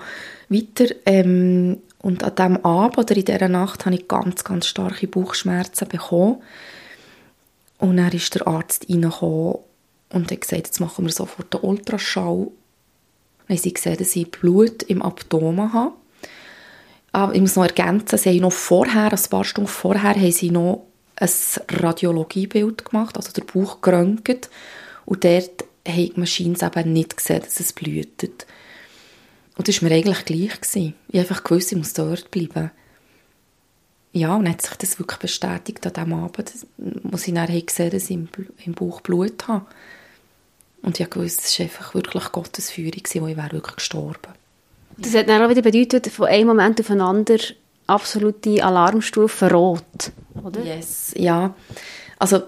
[0.51, 0.95] weiter.
[1.07, 5.89] Ähm, und an diesem Abend oder in dieser Nacht habe ich ganz, ganz starke Bauchschmerzen
[5.89, 6.43] bekommen.
[7.79, 9.57] Und dann ist der Arzt reingekommen
[10.11, 12.49] und hat gesagt, jetzt machen wir sofort einen Ultraschall.
[13.47, 15.95] Dann haben sie gesehen, dass ich Blut im Abdomen habe.
[17.13, 20.51] Aber ich muss noch ergänzen, sie haben noch vorher, ein paar Stunden vorher, haben sie
[20.51, 20.87] noch
[21.17, 21.31] ein
[21.69, 24.49] Radiologiebild gemacht, also der Bauch geröntgt.
[25.07, 28.47] Und dort haben die Maschinen eben nicht gesehen, dass es blutet.
[29.61, 30.59] Und das war mir eigentlich gleich.
[30.59, 30.95] Gewesen.
[31.09, 32.71] Ich einfach gewusst, ich muss dort bleiben.
[34.15, 38.05] Ja, und hat sich das wirklich bestätigt an diesem Abend, wo sie dann gesehen dass
[38.05, 38.31] ich im,
[38.65, 39.67] im Bauch Blut habe.
[40.81, 44.33] Und ich wusste, es war einfach wirklich Gottes Führung, wo ich wäre wirklich gestorben.
[44.97, 47.43] Das hat dann auch wieder bedeutet, von einem Moment auf den anderen
[47.87, 50.11] absolute Alarmstufe rot,
[50.43, 50.65] oder?
[50.65, 51.55] Yes, ja.
[52.19, 52.45] Also,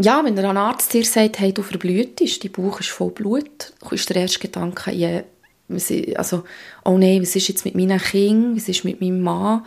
[0.00, 4.08] ja, wenn ein Arzt dir sagt, hey, du verblühtest, dein Bauch ist voll Blut, ist
[4.08, 5.24] der erste Gedanke, yeah,
[6.16, 6.44] also,
[6.84, 9.66] oh nein, was ist jetzt mit meinen Kindern, was ist mit meinem Mann?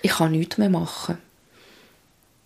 [0.00, 1.18] Ich kann nichts mehr machen.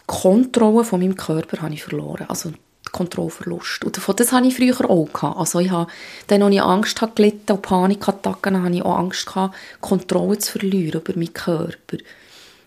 [0.00, 2.26] Die Kontrolle von meinem Körper habe ich verloren.
[2.28, 2.52] Also,
[2.92, 3.84] Kontrollverlust.
[3.84, 5.12] Und das hatte ich früher auch.
[5.12, 5.38] Gehabt.
[5.38, 5.90] Also ich habe,
[6.26, 10.52] dann, als ich Angst hatte gelitten und Panikattacken, hatte ich auch Angst gehabt, Kontrolle zu
[10.52, 11.96] verlieren über meinen Körper.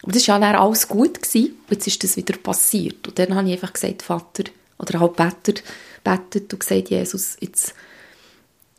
[0.06, 1.22] Und das war ja dann alles gut.
[1.22, 1.58] Gewesen.
[1.70, 3.08] Jetzt ist das wieder passiert.
[3.08, 4.44] Und dann habe ich einfach gesagt, Vater,
[4.78, 5.64] oder halt betet,
[6.04, 7.74] betet und gesagt, Jesus, jetzt,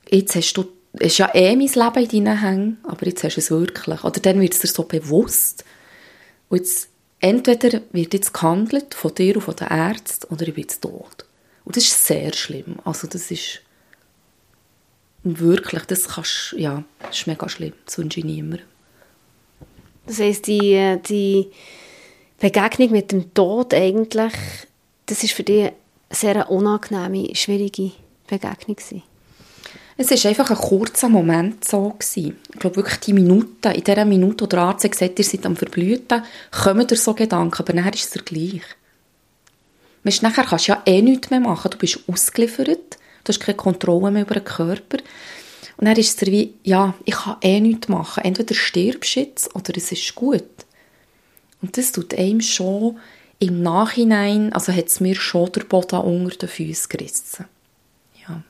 [0.08, 3.34] jetzt hast du, es ist ja eh mein Leben in deinen Händen, aber jetzt hast
[3.34, 4.04] du es wirklich.
[4.04, 5.64] Oder dann wird es dir so bewusst.
[6.48, 10.62] Und jetzt, entweder wird jetzt gehandelt von dir und von den Ärzten, oder ich bin
[10.62, 11.26] jetzt tot.
[11.64, 12.76] Und das ist sehr schlimm.
[12.84, 13.62] Also das ist
[15.24, 17.72] wirklich, das kannst, ja, das ist mega schlimm.
[17.84, 18.64] Das wünsche ich niemandem.
[20.06, 21.50] Das heisst, die, die
[22.38, 24.32] Begegnung mit dem Tod eigentlich,
[25.06, 25.72] das ist für dich eine
[26.10, 27.92] sehr unangenehme, schwierige
[28.26, 29.02] Begegnung gewesen.
[29.98, 31.94] Es war einfach ein kurzer Moment so.
[31.98, 32.38] Gewesen.
[32.52, 35.56] Ich glaube wirklich die Minute, in dieser Minute, wo der Arzt gesagt ihr seid am
[35.56, 38.62] Verblüten, kommen dir so Gedanken, aber nachher ist es gleich.
[40.04, 41.70] Weißt, nachher kannst du ja eh nichts mehr machen.
[41.70, 44.98] Du bist ausgeliefert, du hast keine Kontrolle mehr über den Körper.
[45.76, 48.24] Und dann ist es wie, ja, ich kann eh nichts machen.
[48.24, 50.44] Entweder stirbst du jetzt oder es ist gut.
[51.60, 52.98] Und das tut einem schon
[53.38, 57.44] im Nachhinein, also hat es mir schon der Boden unter den Füßen gerissen.
[58.26, 58.42] Ja.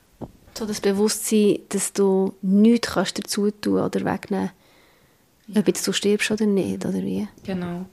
[0.57, 4.51] So das Bewusstsein, dass du nichts kannst dazu tun oder wegnehmen
[5.47, 5.59] ja.
[5.59, 7.27] ob jetzt du stirbst oder nicht, oder wie?
[7.43, 7.85] Genau.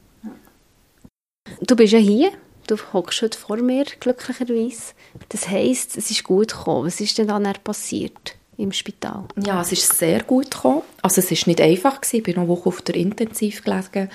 [1.61, 2.33] Du bist ja hier
[2.67, 4.95] Du hockst heute vor mir, glücklicherweise.
[5.29, 6.87] Das heisst, es ist gut gekommen.
[6.87, 9.25] Was ist denn dann passiert im Spital?
[9.43, 10.83] Ja, es ist sehr gut gekommen.
[11.03, 12.17] Also es ist nicht einfach gewesen.
[12.17, 14.11] Ich bin noch eine Woche auf der Intensiv gelegen,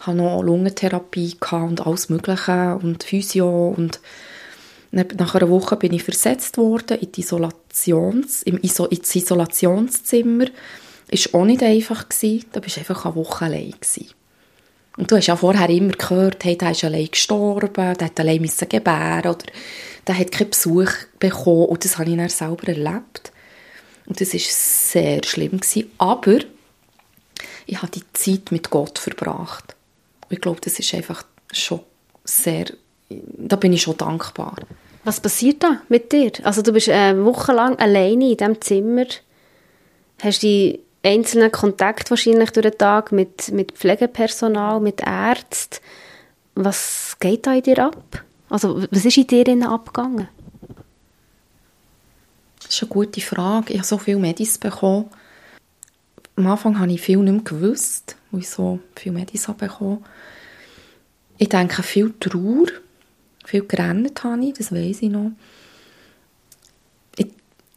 [0.00, 4.00] hatte noch Lungentherapie und alles Mögliche und Physio und
[4.92, 10.46] nach einer Woche bin ich versetzt worden in die Isolations, im Iso, ins Isolationszimmer.
[10.46, 12.08] War auch nicht einfach.
[12.08, 12.44] Gewesen.
[12.52, 13.70] Da bist einfach eine Woche allein.
[13.70, 14.08] Gewesen.
[14.96, 18.50] Und du hast ja vorher immer gehört, hey, der ist allein gestorben, der hat allein
[18.68, 19.46] gebären oder
[20.06, 20.90] der hat keinen Besuch
[21.20, 21.66] bekommen.
[21.66, 23.32] Und das habe ich dann selber erlebt.
[24.10, 25.60] Und das war sehr schlimm.
[25.60, 25.88] Gewesen.
[25.96, 26.38] Aber
[27.64, 29.76] ich habe die Zeit mit Gott verbracht.
[30.22, 31.80] Und ich glaube, das ist einfach schon
[32.24, 32.66] sehr,
[33.08, 34.56] da bin ich schon dankbar.
[35.04, 36.32] Was passiert da mit dir?
[36.42, 39.06] Also du bist eine Woche lang alleine in diesem Zimmer,
[40.20, 45.78] hast die einzelnen Kontakt wahrscheinlich durch den Tag mit, mit Pflegepersonal, mit Ärzten.
[46.56, 48.24] Was geht da in dir ab?
[48.48, 50.28] Also was ist in dir abgegangen?
[52.70, 53.72] Das ist eine gute Frage.
[53.72, 55.10] Ich habe so viele Medis bekommen.
[56.36, 60.04] Am Anfang habe ich viel nicht mehr gewusst, weil ich so viele Medis habe bekommen.
[61.36, 62.66] Ich denke, viel Trauer,
[63.44, 65.32] viel gerannt habe ich, das weiß ich noch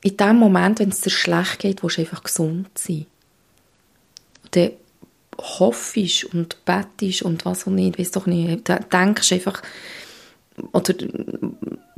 [0.03, 3.05] in dem Moment, wenn es dir schlecht geht, willst du einfach gesund sein.
[4.43, 4.71] Und dann
[5.39, 9.63] hoffst und bettest und was auch nicht, weiss doch nicht, denkst einfach,
[10.73, 10.93] oder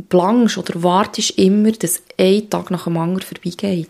[0.09, 3.89] plangst oder wartest immer, dass ein Tag nach dem anderen vorbeigeht.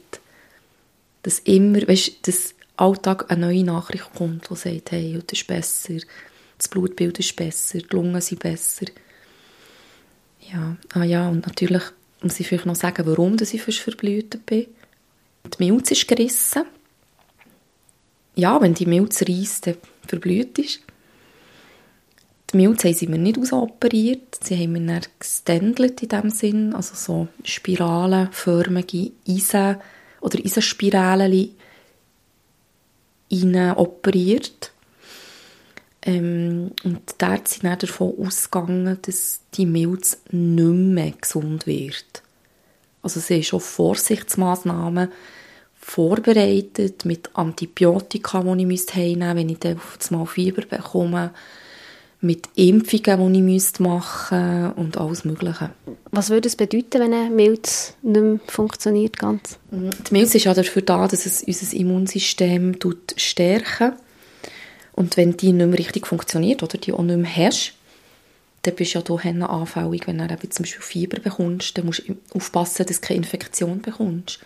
[1.23, 5.95] Dass immer, weißt, dass Alltag eine neue Nachricht kommt, die sagt, hey, heute ist besser,
[6.57, 8.85] das Blutbild ist besser, die Lungen sind besser.
[10.51, 11.83] Ja, ah ja, und natürlich
[12.21, 14.67] muss ich vielleicht noch sagen, warum ich fast verblüht bin.
[15.45, 16.63] Die Milz ist gerissen.
[18.35, 20.81] Ja, wenn die Milz reisst, dann verblüht ist.
[22.51, 24.39] Die Milz haben sie mir nicht ausoperiert.
[24.41, 29.77] Sie haben mir dann geständelt in dem Sinn, also so spiralenförmige Eisen-
[30.21, 31.51] oder Eisenspiralen
[33.75, 34.71] operiert.
[36.03, 42.21] Ähm, und dort sind dann davon ausgegangen, dass die Milz nicht mehr gesund wird.
[43.01, 45.11] Also sie ist schon Vorsichtsmaßnahmen
[45.75, 49.79] vorbereitet mit Antibiotika, die ich müsste heimnehmen wenn ich dann
[50.11, 51.31] mal Fieber bekomme,
[52.21, 55.69] mit Impfungen, die ich müsste machen und alles Mögliche.
[56.11, 59.59] Was würde es bedeuten, wenn eine Milz nicht mehr funktioniert ganz?
[59.71, 62.77] Die Milz ist ja dafür da, dass es unser Immunsystem
[63.17, 63.93] stärken
[64.93, 67.73] und wenn die nicht mehr richtig funktioniert oder die auch nicht mehr hast,
[68.61, 72.07] dann bist du ja hier anfällig, wenn du eben zum Beispiel Fieber bekommst, dann musst
[72.07, 74.39] du aufpassen, dass du keine Infektion bekommst.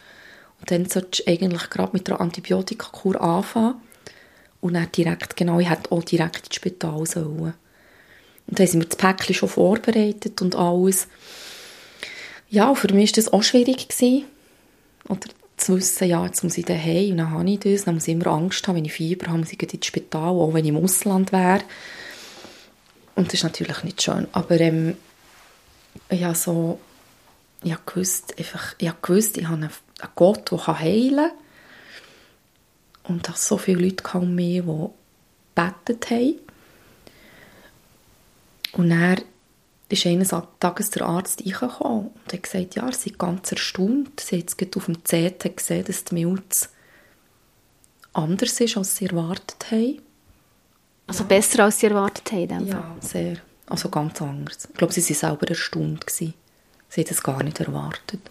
[0.59, 3.75] Und dann solltest du eigentlich gerade mit einer Antibiotikakur anfangen
[4.61, 7.53] und dann direkt, genau, ich hätte auch direkt ins Spital sollen.
[8.47, 11.07] Und dann haben wir das Päckchen schon vorbereitet und alles.
[12.49, 13.87] Ja, für mich war das auch schwierig.
[13.87, 14.25] Gewesen.
[15.07, 17.85] Oder zu wissen, ja, jetzt muss ich daheim und dann habe ich das.
[17.85, 20.53] Dann muss ich immer Angst haben, wenn ich Fieber habe, muss ich ins Spital, auch
[20.53, 21.61] wenn ich im Ausland wäre.
[23.15, 24.27] Und das ist natürlich nicht schön.
[24.31, 24.95] Aber ähm,
[26.11, 26.79] habe so,
[27.63, 29.69] ich habe gewusst, einfach, ich habe gewusst, ich habe einen
[30.15, 31.31] Gott, der heilen kann.
[33.09, 34.89] Und dass so viele Leute um mich, die
[35.55, 36.35] gebetet haben.
[38.73, 39.21] Und dann
[39.89, 44.19] ist eines Tages der Arzt reingekommen und hat gesagt, ja, er sei ganz erstaunt.
[44.19, 46.69] Sie hat jetzt auf dem CT gesehen, dass die Milz
[48.13, 50.01] anders ist, als sie erwartet haben.
[51.07, 51.27] Also ja.
[51.27, 52.67] besser, als sie erwartet haben?
[52.67, 53.37] Ja, sehr.
[53.65, 54.67] Also ganz anders.
[54.69, 56.05] Ich glaube, sie waren selber erstaunt.
[56.05, 56.35] Gewesen.
[56.89, 58.21] Sie haben das gar nicht erwartet.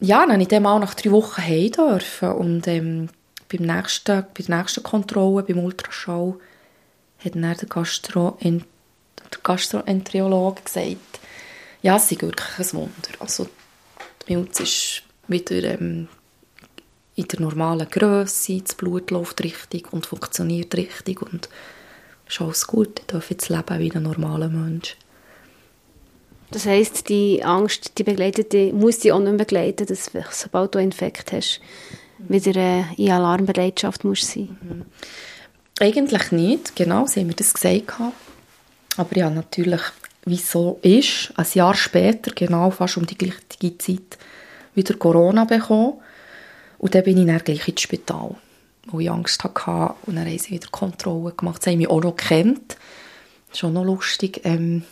[0.00, 3.08] Ja, dann durfte ich dann mal nach drei Wochen heim dürfen und ähm,
[3.50, 6.34] beim nächsten, bei der nächsten Kontrolle, beim Ultraschall,
[7.22, 8.64] hat dann der Gastroenterologe
[9.30, 11.20] der Gastroenterologe gesagt,
[11.82, 13.10] ja, es ist wirklich ein Wunder.
[13.20, 13.48] Also
[14.26, 16.08] die Milz ist wieder ähm,
[17.14, 21.48] in der normalen Größe, das Blut läuft richtig und funktioniert richtig und
[22.28, 23.00] ist alles gut.
[23.00, 24.96] Ich darf jetzt leben wie ein normaler Mensch.
[26.50, 30.78] Das heisst, die Angst, die begleitet die, muss dich auch nicht begleiten, dass sobald du
[30.78, 31.60] einen Infekt hast,
[32.18, 34.58] wieder äh, in Alarmbereitschaft musst sein.
[34.62, 34.84] Mhm.
[35.78, 37.94] Eigentlich nicht, genau, so haben wir das gesagt.
[38.96, 39.80] Aber ja, natürlich,
[40.26, 44.18] wie so ist, ein Jahr später, genau fast um die gleiche Zeit,
[44.74, 45.94] wieder Corona bekommen.
[46.78, 48.34] Und dann bin ich dann gleich ins Spital,
[48.88, 49.94] wo ich Angst hatte.
[50.06, 51.62] Und dann haben sie wieder Kontrollen gemacht.
[51.62, 52.76] Sie haben mich auch noch kennt.
[53.54, 54.42] Schon noch lustig.
[54.44, 54.84] Ähm,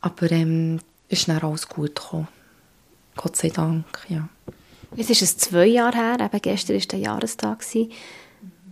[0.00, 2.28] aber ähm, ist dann alles gut gekommen.
[3.16, 4.28] Gott sei Dank, ja.
[4.96, 7.62] Jetzt ist es zwei Jahre her, eben gestern war der Jahrestag.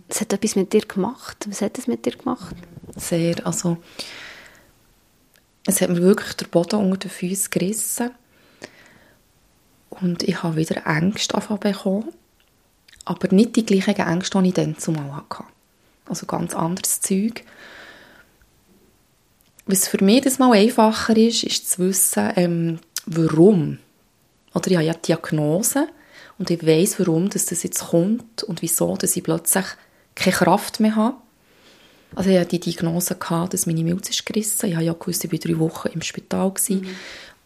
[0.07, 1.45] Es hat etwas mit dir gemacht.
[1.47, 2.55] Was hat es mit dir gemacht?
[2.95, 3.77] Sehr, also
[5.65, 8.11] es hat mir wirklich der Boden unter den Füßen gerissen.
[9.89, 12.09] Und ich habe wieder Ängste bekommen.
[13.05, 15.43] Aber nicht die gleichen Ängste, die ich dann zumal hatte.
[16.07, 17.43] Also ganz anderes Zeug.
[19.71, 23.77] Was für mich das mal einfacher ist, ist zu wissen, ähm, warum.
[24.55, 25.87] Oder ich habe ja Diagnose
[26.39, 29.65] und ich weiß, warum dass das jetzt kommt und wieso, dass ich plötzlich
[30.15, 31.17] keine Kraft mehr habe.
[32.15, 34.69] Also ich hatte die Diagnose, gehabt, dass meine Milz ist gerissen.
[34.69, 36.87] Ich habe ja gewusst, ich war drei Wochen im Spital mhm.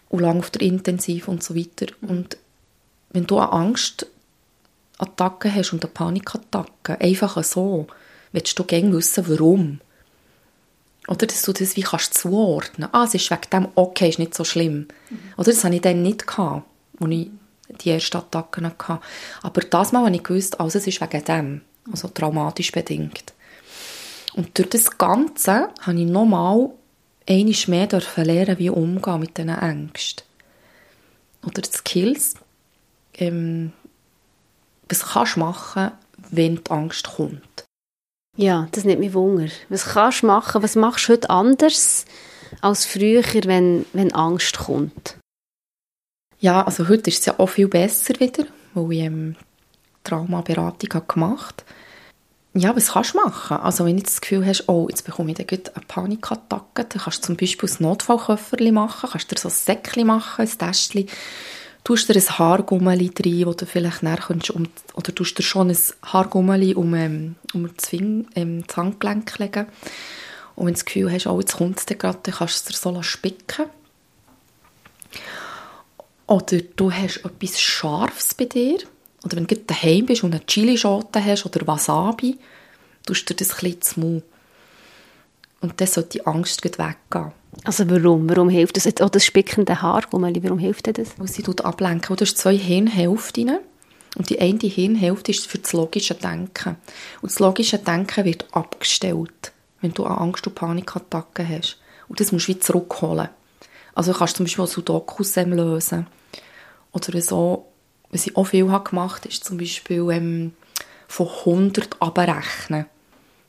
[0.07, 1.87] und lange auf der Intensiv und so weiter.
[2.03, 2.37] Und
[3.09, 7.87] wenn du eine Angstattacke hast und eine Panikattacke, einfach so,
[8.31, 9.81] willst du gerne wissen, warum.
[11.07, 12.89] Oder dass du das wie kannst zuordnen.
[12.91, 14.87] Ah, es ist wegen dem, okay, ist nicht so schlimm.
[15.09, 15.19] Mhm.
[15.37, 16.65] Oder das hatte ich dann nicht, gehabt,
[16.99, 17.29] als ich
[17.81, 18.99] die ersten Attacken hatte.
[19.41, 21.61] Aber das Mal habe ich gewusst, also es ist wegen dem.
[21.91, 23.33] Also traumatisch bedingt.
[24.33, 26.69] Und durch das Ganze habe ich nochmal
[27.27, 30.25] einmal mehr lernen, wie umgehen mit diesen Ängsten.
[31.45, 32.35] Oder die Skills,
[33.15, 33.73] ähm,
[34.89, 35.91] was kannst du machen,
[36.31, 37.41] wenn die Angst kommt.
[38.35, 39.47] Ja, das nimmt mich Wunder.
[39.69, 40.63] Was kannst du machen?
[40.63, 42.05] Was machst du heute anders
[42.61, 45.17] als früher, wenn, wenn Angst kommt?
[46.39, 49.35] Ja, also heute ist es ja auch viel besser wieder, weil ich ähm,
[50.03, 51.63] Traumaberatung habe gemacht
[52.53, 53.57] Ja, was kannst du machen?
[53.57, 57.27] Also wenn du das Gefühl hast, oh, jetzt bekomme ich eine Panikattacke, dann kannst du
[57.27, 61.07] zum Beispiel ein Notfallköfferli machen, kannst dir so ein Säckchen machen, ein Täschchen,
[61.83, 65.69] tust dir ein Haargummeli rein, wo du vielleicht näher kannst, um, oder tust dir schon
[65.69, 69.67] ein Haargummeli um, ähm, um das, Fing, ähm, das Handgelenk legen.
[70.55, 72.81] Und wenn du das Gefühl hast, oh, jetzt kommt es gerade, dann kannst du es
[72.81, 73.65] so spicken
[76.27, 78.79] Oder du hast etwas Scharfes bei dir.
[79.23, 82.37] Oder wenn du daheim bist und eine Chilischote hast oder Wasabi,
[83.05, 84.23] tust du dir das ein bisschen.
[85.63, 87.31] Und dann sollte die Angst weggehen.
[87.63, 88.29] Also warum?
[88.29, 88.85] Warum hilft das?
[89.01, 91.17] Auch das spickende Haargummeli, warum hilft das?
[91.17, 92.17] Weil sie ablenken.
[92.17, 93.59] Du hast zwei Hirnhälften.
[94.17, 96.75] Und die eine Hirnhälfte ist für das logische Denken.
[97.21, 101.77] Und das logische Denken wird abgestellt, wenn du eine Angst- und Panikattacken hast.
[102.09, 103.29] Und das musst du wieder zurückholen.
[103.95, 106.07] Also du kannst zum Beispiel Sudokus lösen.
[106.91, 107.67] Oder so,
[108.11, 110.51] was ich auch viel habe gemacht ist zum Beispiel ähm,
[111.07, 112.85] von 100 abrechnen.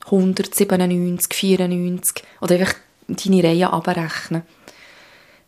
[0.07, 2.75] 197, 94 oder einfach
[3.09, 4.43] deine Reihe abrechnen.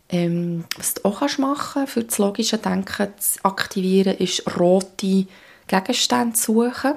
[0.09, 5.27] Ähm, was du auch machen kannst, für das logische Denken zu aktivieren, ist rote
[5.67, 6.95] Gegenstände suchen.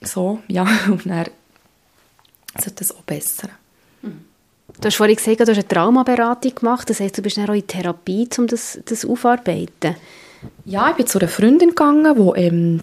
[0.00, 1.26] So, ja, und dann
[2.56, 3.50] sollte das auch bessern.
[4.80, 6.88] Du hast vorhin gesagt, du hast eine Traumaberatung gemacht.
[6.88, 9.96] Das heisst, du bist dann auch in Therapie, um das, das aufarbeiten.
[10.64, 12.82] Ja, ich bin zu einer Freundin gegangen, die ähm,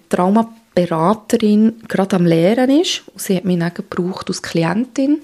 [0.75, 3.03] Traumaberaterin gerade am Lehren ist.
[3.07, 5.21] Und sie hat mich dann gebraucht als Klientin,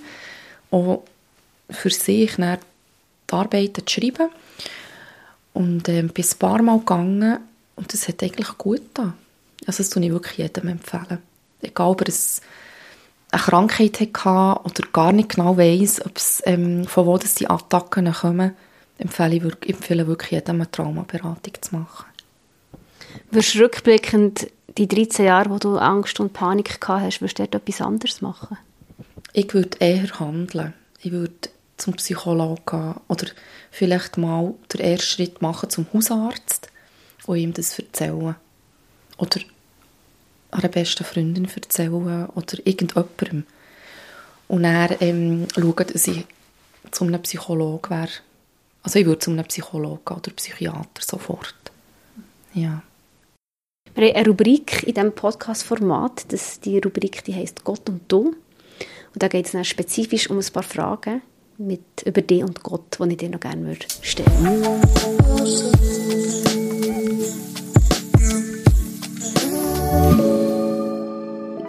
[0.72, 1.04] auch
[1.70, 2.58] für sich dann
[3.30, 4.30] die Arbeiten zu schreiben.
[5.54, 7.40] Und ähm, bin ein paar Mal gegangen
[7.76, 9.14] und das hat eigentlich gut getan.
[9.68, 11.20] Also das tue ich wirklich jedem empfehlen.
[11.62, 12.14] Egal, ob er
[13.32, 16.02] eine Krankheit hatte oder gar nicht genau weiss,
[16.46, 18.56] ähm, von wo das die Attacken kommen,
[18.98, 22.06] empfehle ich wirklich, empfehle wirklich jedem eine Traumaberatung zu machen.
[23.32, 27.55] Wirst rückblickend die 13 Jahre, wo du Angst und Panik gehabt hast, würdest du dort
[27.55, 28.57] etwas anderes machen?
[29.34, 30.73] Ich würde eher handeln.
[31.01, 33.27] Ich würde zum Psychologen gehen oder
[33.71, 36.69] vielleicht mal den ersten Schritt machen zum Hausarzt
[37.25, 38.36] und ihm das erzählen.
[39.17, 39.39] Oder
[40.51, 43.45] einer besten Freundin erzählen oder irgendjemandem.
[44.47, 46.25] Und dann ähm, schauen, dass ich
[46.91, 48.10] zu einem Psychologen wäre.
[48.84, 51.55] Also ich würde zu einem Psychologen oder Psychiater sofort.
[52.53, 52.81] Ja.
[53.93, 56.25] Wir haben eine Rubrik in diesem Podcast-Format.
[56.63, 58.36] Die Rubrik die heisst «Gott und du».
[59.13, 61.21] Und da geht es dann spezifisch um ein paar Fragen
[61.58, 64.82] mit, über dich und Gott, die ich dir noch gerne stellen würde.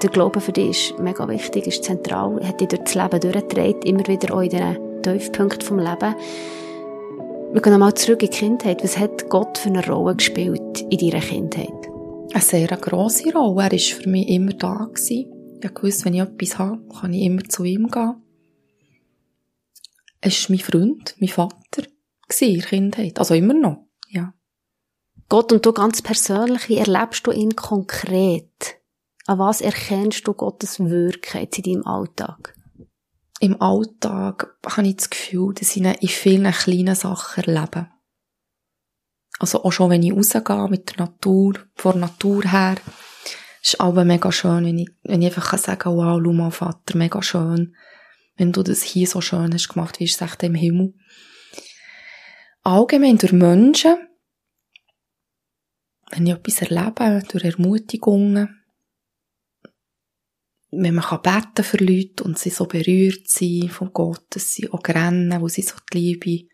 [0.03, 3.83] der Glaube für dich ist mega wichtig, ist zentral, hat dich durch das Leben durchgetragen,
[3.83, 6.15] immer wieder auch in diesen Tiefpunkten vom Leben.
[7.53, 8.83] Wir gehen nochmal zurück in die Kindheit.
[8.83, 11.82] Was hat Gott für eine Rolle gespielt in deiner Kindheit?
[12.33, 13.65] Eine sehr grosse Rolle.
[13.65, 14.89] Er war für mich immer da.
[14.93, 15.59] Gewesen.
[15.63, 18.15] Ich wusste, wenn ich etwas habe, kann ich immer zu ihm gehen.
[20.21, 21.83] Er war mein Freund, mein Vater
[22.41, 23.19] in der Kindheit.
[23.19, 24.33] Also immer noch, ja.
[25.29, 28.81] Gott und du ganz persönlich, wie erlebst du ihn konkret?
[29.27, 32.55] An was erkennst du Gottes Wirken in deinem Alltag?
[33.41, 37.89] Im Alltag habe ich das Gefühl, dass ich in vielen kleinen Sachen erlebe.
[39.39, 42.77] Also auch schon, wenn ich rausgehe mit der Natur, von der Natur her,
[43.63, 46.97] ist aber mega schön, wenn ich, wenn ich einfach sagen kann, wow, schau mal, Vater,
[46.97, 47.75] mega schön.
[48.37, 50.95] Wenn du das hier so schön hast gemacht, wie ist es echt im Himmel.
[52.63, 53.97] allgemein durch Menschen,
[56.11, 58.63] wenn ich etwas erlebe, durch Ermutigungen,
[60.71, 64.71] wenn man kann beten für Leute und sie so berührt sind von Gott, dass sie
[64.71, 66.49] auch rennen, wo sie so die Liebe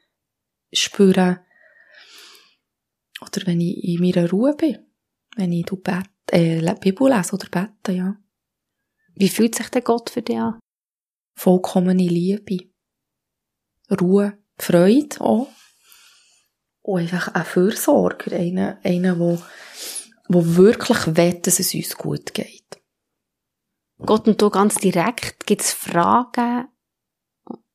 [0.72, 1.38] spüren.
[3.20, 4.78] Oder wenn ich in meiner Ruhe bin,
[5.36, 8.16] wenn ich bet, äh, Bibel lese oder bete, ja.
[9.14, 10.58] Wie fühlt sich der Gott für dich an?
[11.34, 12.70] Vollkommene Liebe.
[14.00, 15.48] Ruhe, Freude auch.
[16.82, 19.42] Und einfach ein Fürsorger, einer, einer, wo,
[20.28, 22.80] wo wirklich will, dass es uns gut geht.
[23.98, 26.68] Gott und du ganz direkt, gibt es Fragen,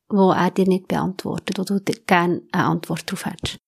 [0.08, 3.58] wo er dir nicht beantwortet, wo du gerne eine Antwort darauf hättest?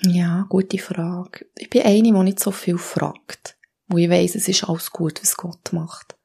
[0.00, 1.46] Ja, gute Frage.
[1.56, 3.56] Ich bin eine, die nicht so viel fragt.
[3.88, 6.16] Wo ich weiss, es ist alles gut, was Gott macht.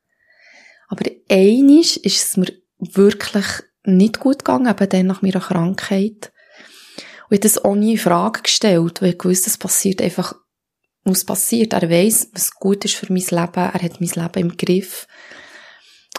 [0.87, 3.45] Aber einisch ist es mir wirklich
[3.83, 6.31] nicht gut gegangen, eben dann nach meiner Krankheit.
[7.29, 10.33] Und ich habe das auch nie in Frage gestellt, weil ich wusste, es passiert einfach,
[11.03, 11.73] was passiert.
[11.73, 15.07] Er weiss, was gut ist für mein Leben, er hat mein Leben im Griff.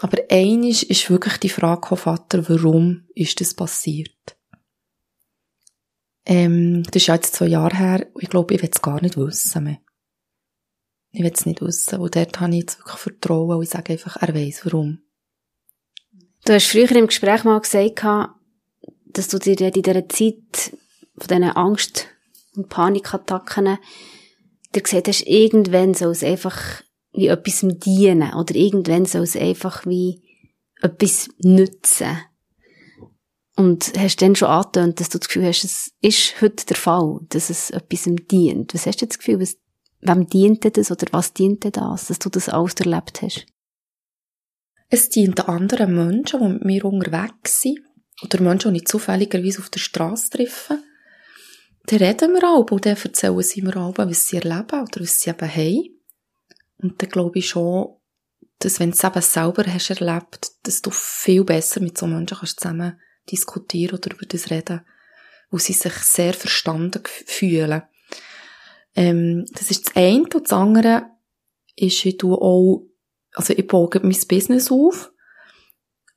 [0.01, 4.38] Aber einisch ist wirklich die Frage, Vater, warum ist das passiert?
[6.25, 9.01] Ähm, das ist ja jetzt zwei Jahre her, und ich glaube, ich will es gar
[9.01, 9.79] nicht wissen mehr.
[11.11, 13.93] Ich will es nicht wissen, und dort habe ich jetzt wirklich Vertrauen, und ich sage
[13.93, 14.99] einfach, er weiss, warum.
[16.45, 18.03] Du hast früher im Gespräch mal gesagt,
[19.07, 20.77] dass du dir in dieser Zeit
[21.17, 22.07] von diesen Angst-
[22.55, 23.77] und Panikattacken
[24.75, 29.85] dir gesagt hast, irgendwann soll es einfach wie etwas dienen oder irgendwann soll es einfach
[29.85, 30.21] wie
[30.81, 32.17] etwas nützen.
[33.59, 37.19] Und hast dann schon angetönt, dass du das Gefühl hast, es ist heute der Fall,
[37.27, 38.73] dass es etwas dient.
[38.73, 39.57] Was hast du das Gefühl, was,
[39.99, 43.47] wem dient das oder was dient das, dass du das alles erlebt hast?
[44.87, 47.81] Es dient anderen Menschen, die mit mir unterwegs sind.
[48.23, 50.81] Oder Menschen, die ich zufälligerweise auf der Straße treffe.
[51.87, 55.19] Dann reden wir auch und dann erzählen sie mir auch, was sie erleben oder was
[55.19, 56.01] sie eben haben.
[56.77, 57.97] Und dann glaube ich schon,
[58.59, 62.37] dass wenn du es eben selber hast erlebt, dass du viel besser mit so Menschen
[62.37, 62.97] kannst zusammen
[63.31, 64.81] diskutieren oder über das reden,
[65.49, 67.83] wo sie sich sehr verstanden fühlen.
[68.95, 70.23] Ähm, das ist das eine.
[70.23, 71.03] Und das andere
[71.75, 72.89] ist, wie du auch
[73.33, 75.11] also ich baue mein Business auf,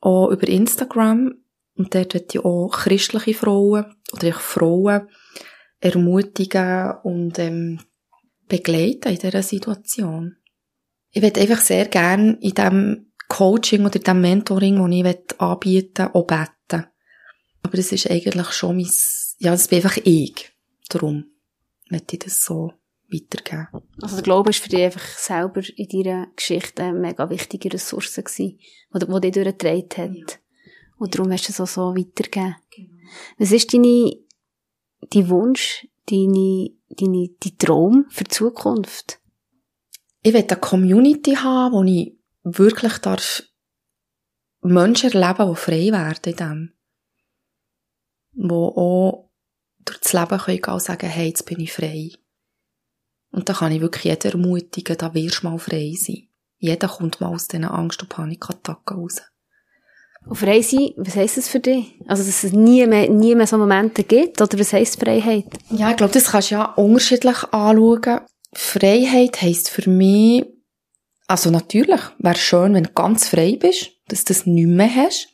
[0.01, 1.35] auch über Instagram,
[1.75, 5.09] und dort wird ich auch christliche Frauen, oder ich Frauen
[5.81, 7.81] ermutigen und ähm,
[8.47, 10.37] begleiten in dieser Situation.
[11.11, 16.05] Ich würde einfach sehr gerne in diesem Coaching oder in diesem Mentoring, das ich anbieten
[16.05, 16.87] will, auch beten.
[17.63, 18.91] Aber das ist eigentlich schon mein,
[19.39, 20.53] ja, das bin einfach ich.
[20.89, 21.25] Darum
[21.91, 22.73] möchte ich das so
[23.13, 23.69] weitergeben.
[24.01, 28.17] Also der Glaube ist für dich einfach selber in deiner Geschichte eine mega wichtige Ressource
[28.17, 28.59] gewesen,
[28.95, 30.33] die, dich durchgetragen hat.
[30.33, 30.39] Ja.
[30.99, 32.57] Und darum hast du es auch so weitergegeben.
[32.75, 32.93] Genau.
[33.39, 34.13] Was ist deine,
[35.11, 39.21] dein Wunsch, deine, deine, dein Traum für die Zukunft?
[40.23, 43.43] Ich will eine Community haben, wo ich wirklich darf
[44.63, 46.72] Menschen erleben, die frei werden in dem.
[48.35, 49.30] Wo auch
[49.85, 52.11] durch das Leben können sagen, hey, jetzt bin ich frei.
[53.30, 56.28] Und da kann ich wirklich jeden ermutigen, da wirst du mal frei sein.
[56.59, 59.22] Jeder kommt mal aus diesen Angst- und Panikattacken raus.
[60.26, 61.95] Und frei sein, was heisst das für dich?
[62.07, 64.41] Also, dass es nie mehr, nie mehr so Momente gibt?
[64.41, 65.47] Oder was heisst Freiheit?
[65.70, 68.20] Ja, ich glaube, das kannst du ja unterschiedlich anschauen.
[68.53, 70.45] Freiheit heisst für mich,
[71.26, 75.28] also natürlich, wäre schön, wenn du ganz frei bist, dass du das nicht mehr hast.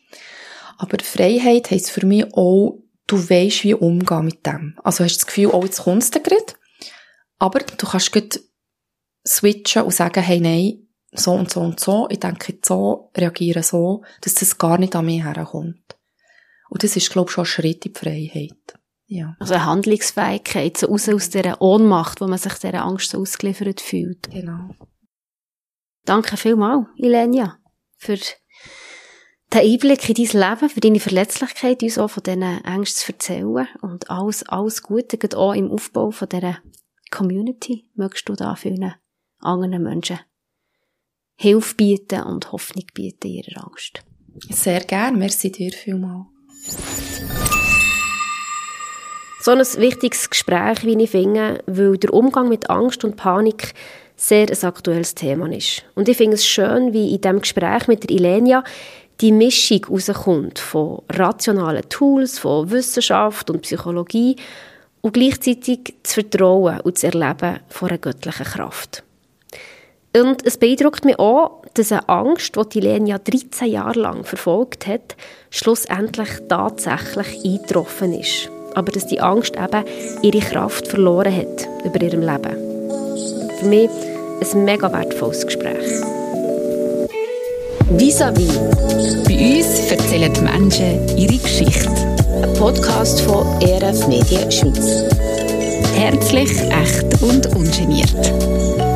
[0.79, 2.79] Aber Freiheit heisst für mich auch,
[3.09, 4.79] du weisst, wie umgehen mit dem.
[4.85, 6.55] Also hast du das Gefühl, oh, jetzt kommst du gerade.
[7.39, 8.41] Aber du kannst gut
[9.27, 14.03] switchen und sagen, hey, nein, so und so und so, ich denke so, reagiere so,
[14.21, 15.97] dass das gar nicht an mich herkommt.
[16.69, 18.79] Und das ist, glaube ich, schon ein Schritt in die Freiheit.
[19.07, 19.37] Ja.
[19.39, 23.81] Also eine Handlungsfähigkeit, so raus aus dieser Ohnmacht, wo man sich dieser Angst so ausgeliefert
[23.81, 24.31] fühlt.
[24.31, 24.75] Genau.
[26.05, 27.59] Danke vielmals, Ilenia,
[27.97, 28.19] für
[29.53, 33.69] den Einblick in dein Leben, für deine Verletzlichkeit, uns auch von diesen Ängsten zu erzählen
[33.81, 36.59] und alles, alles Gute, auch im Aufbau von dieser
[37.11, 38.95] Community möchtest du da vielen
[39.41, 40.21] anderen Menschen
[41.37, 44.03] Hilfe bieten und Hoffnung bieten in ihrer Angst.
[44.51, 46.27] Sehr gern, merci dir vielmals.
[49.41, 53.73] So ein wichtiges Gespräch, wie ich finde, weil der Umgang mit Angst und Panik
[54.17, 55.85] sehr ein aktuelles Thema ist.
[55.95, 58.65] Und ich finde es schön, wie in diesem Gespräch mit der Ilenia
[59.21, 64.37] die Mischung rauskommt von rationalen Tools, von Wissenschaft und Psychologie
[65.01, 69.03] und gleichzeitig das Vertrauen und das Erleben von einer göttlichen Kraft.
[70.17, 74.25] Und es beeindruckt mich auch, dass eine Angst, die die Lene ja 13 Jahre lang
[74.25, 75.17] verfolgt hat,
[75.51, 78.51] schlussendlich tatsächlich eingetroffen ist.
[78.75, 79.85] Aber dass die Angst eben
[80.23, 82.57] ihre Kraft verloren hat über ihrem Leben.
[83.59, 83.91] Für mich
[84.55, 86.03] ein mega wertvolles Gespräch.
[87.97, 88.53] Vis-à-vis.
[89.27, 91.89] Bei uns erzählen die Menschen ihre Geschichte.
[92.43, 95.05] Ein Podcast von ERF Medien Schweiz.
[95.95, 98.88] Herzlich, echt und ungeniert.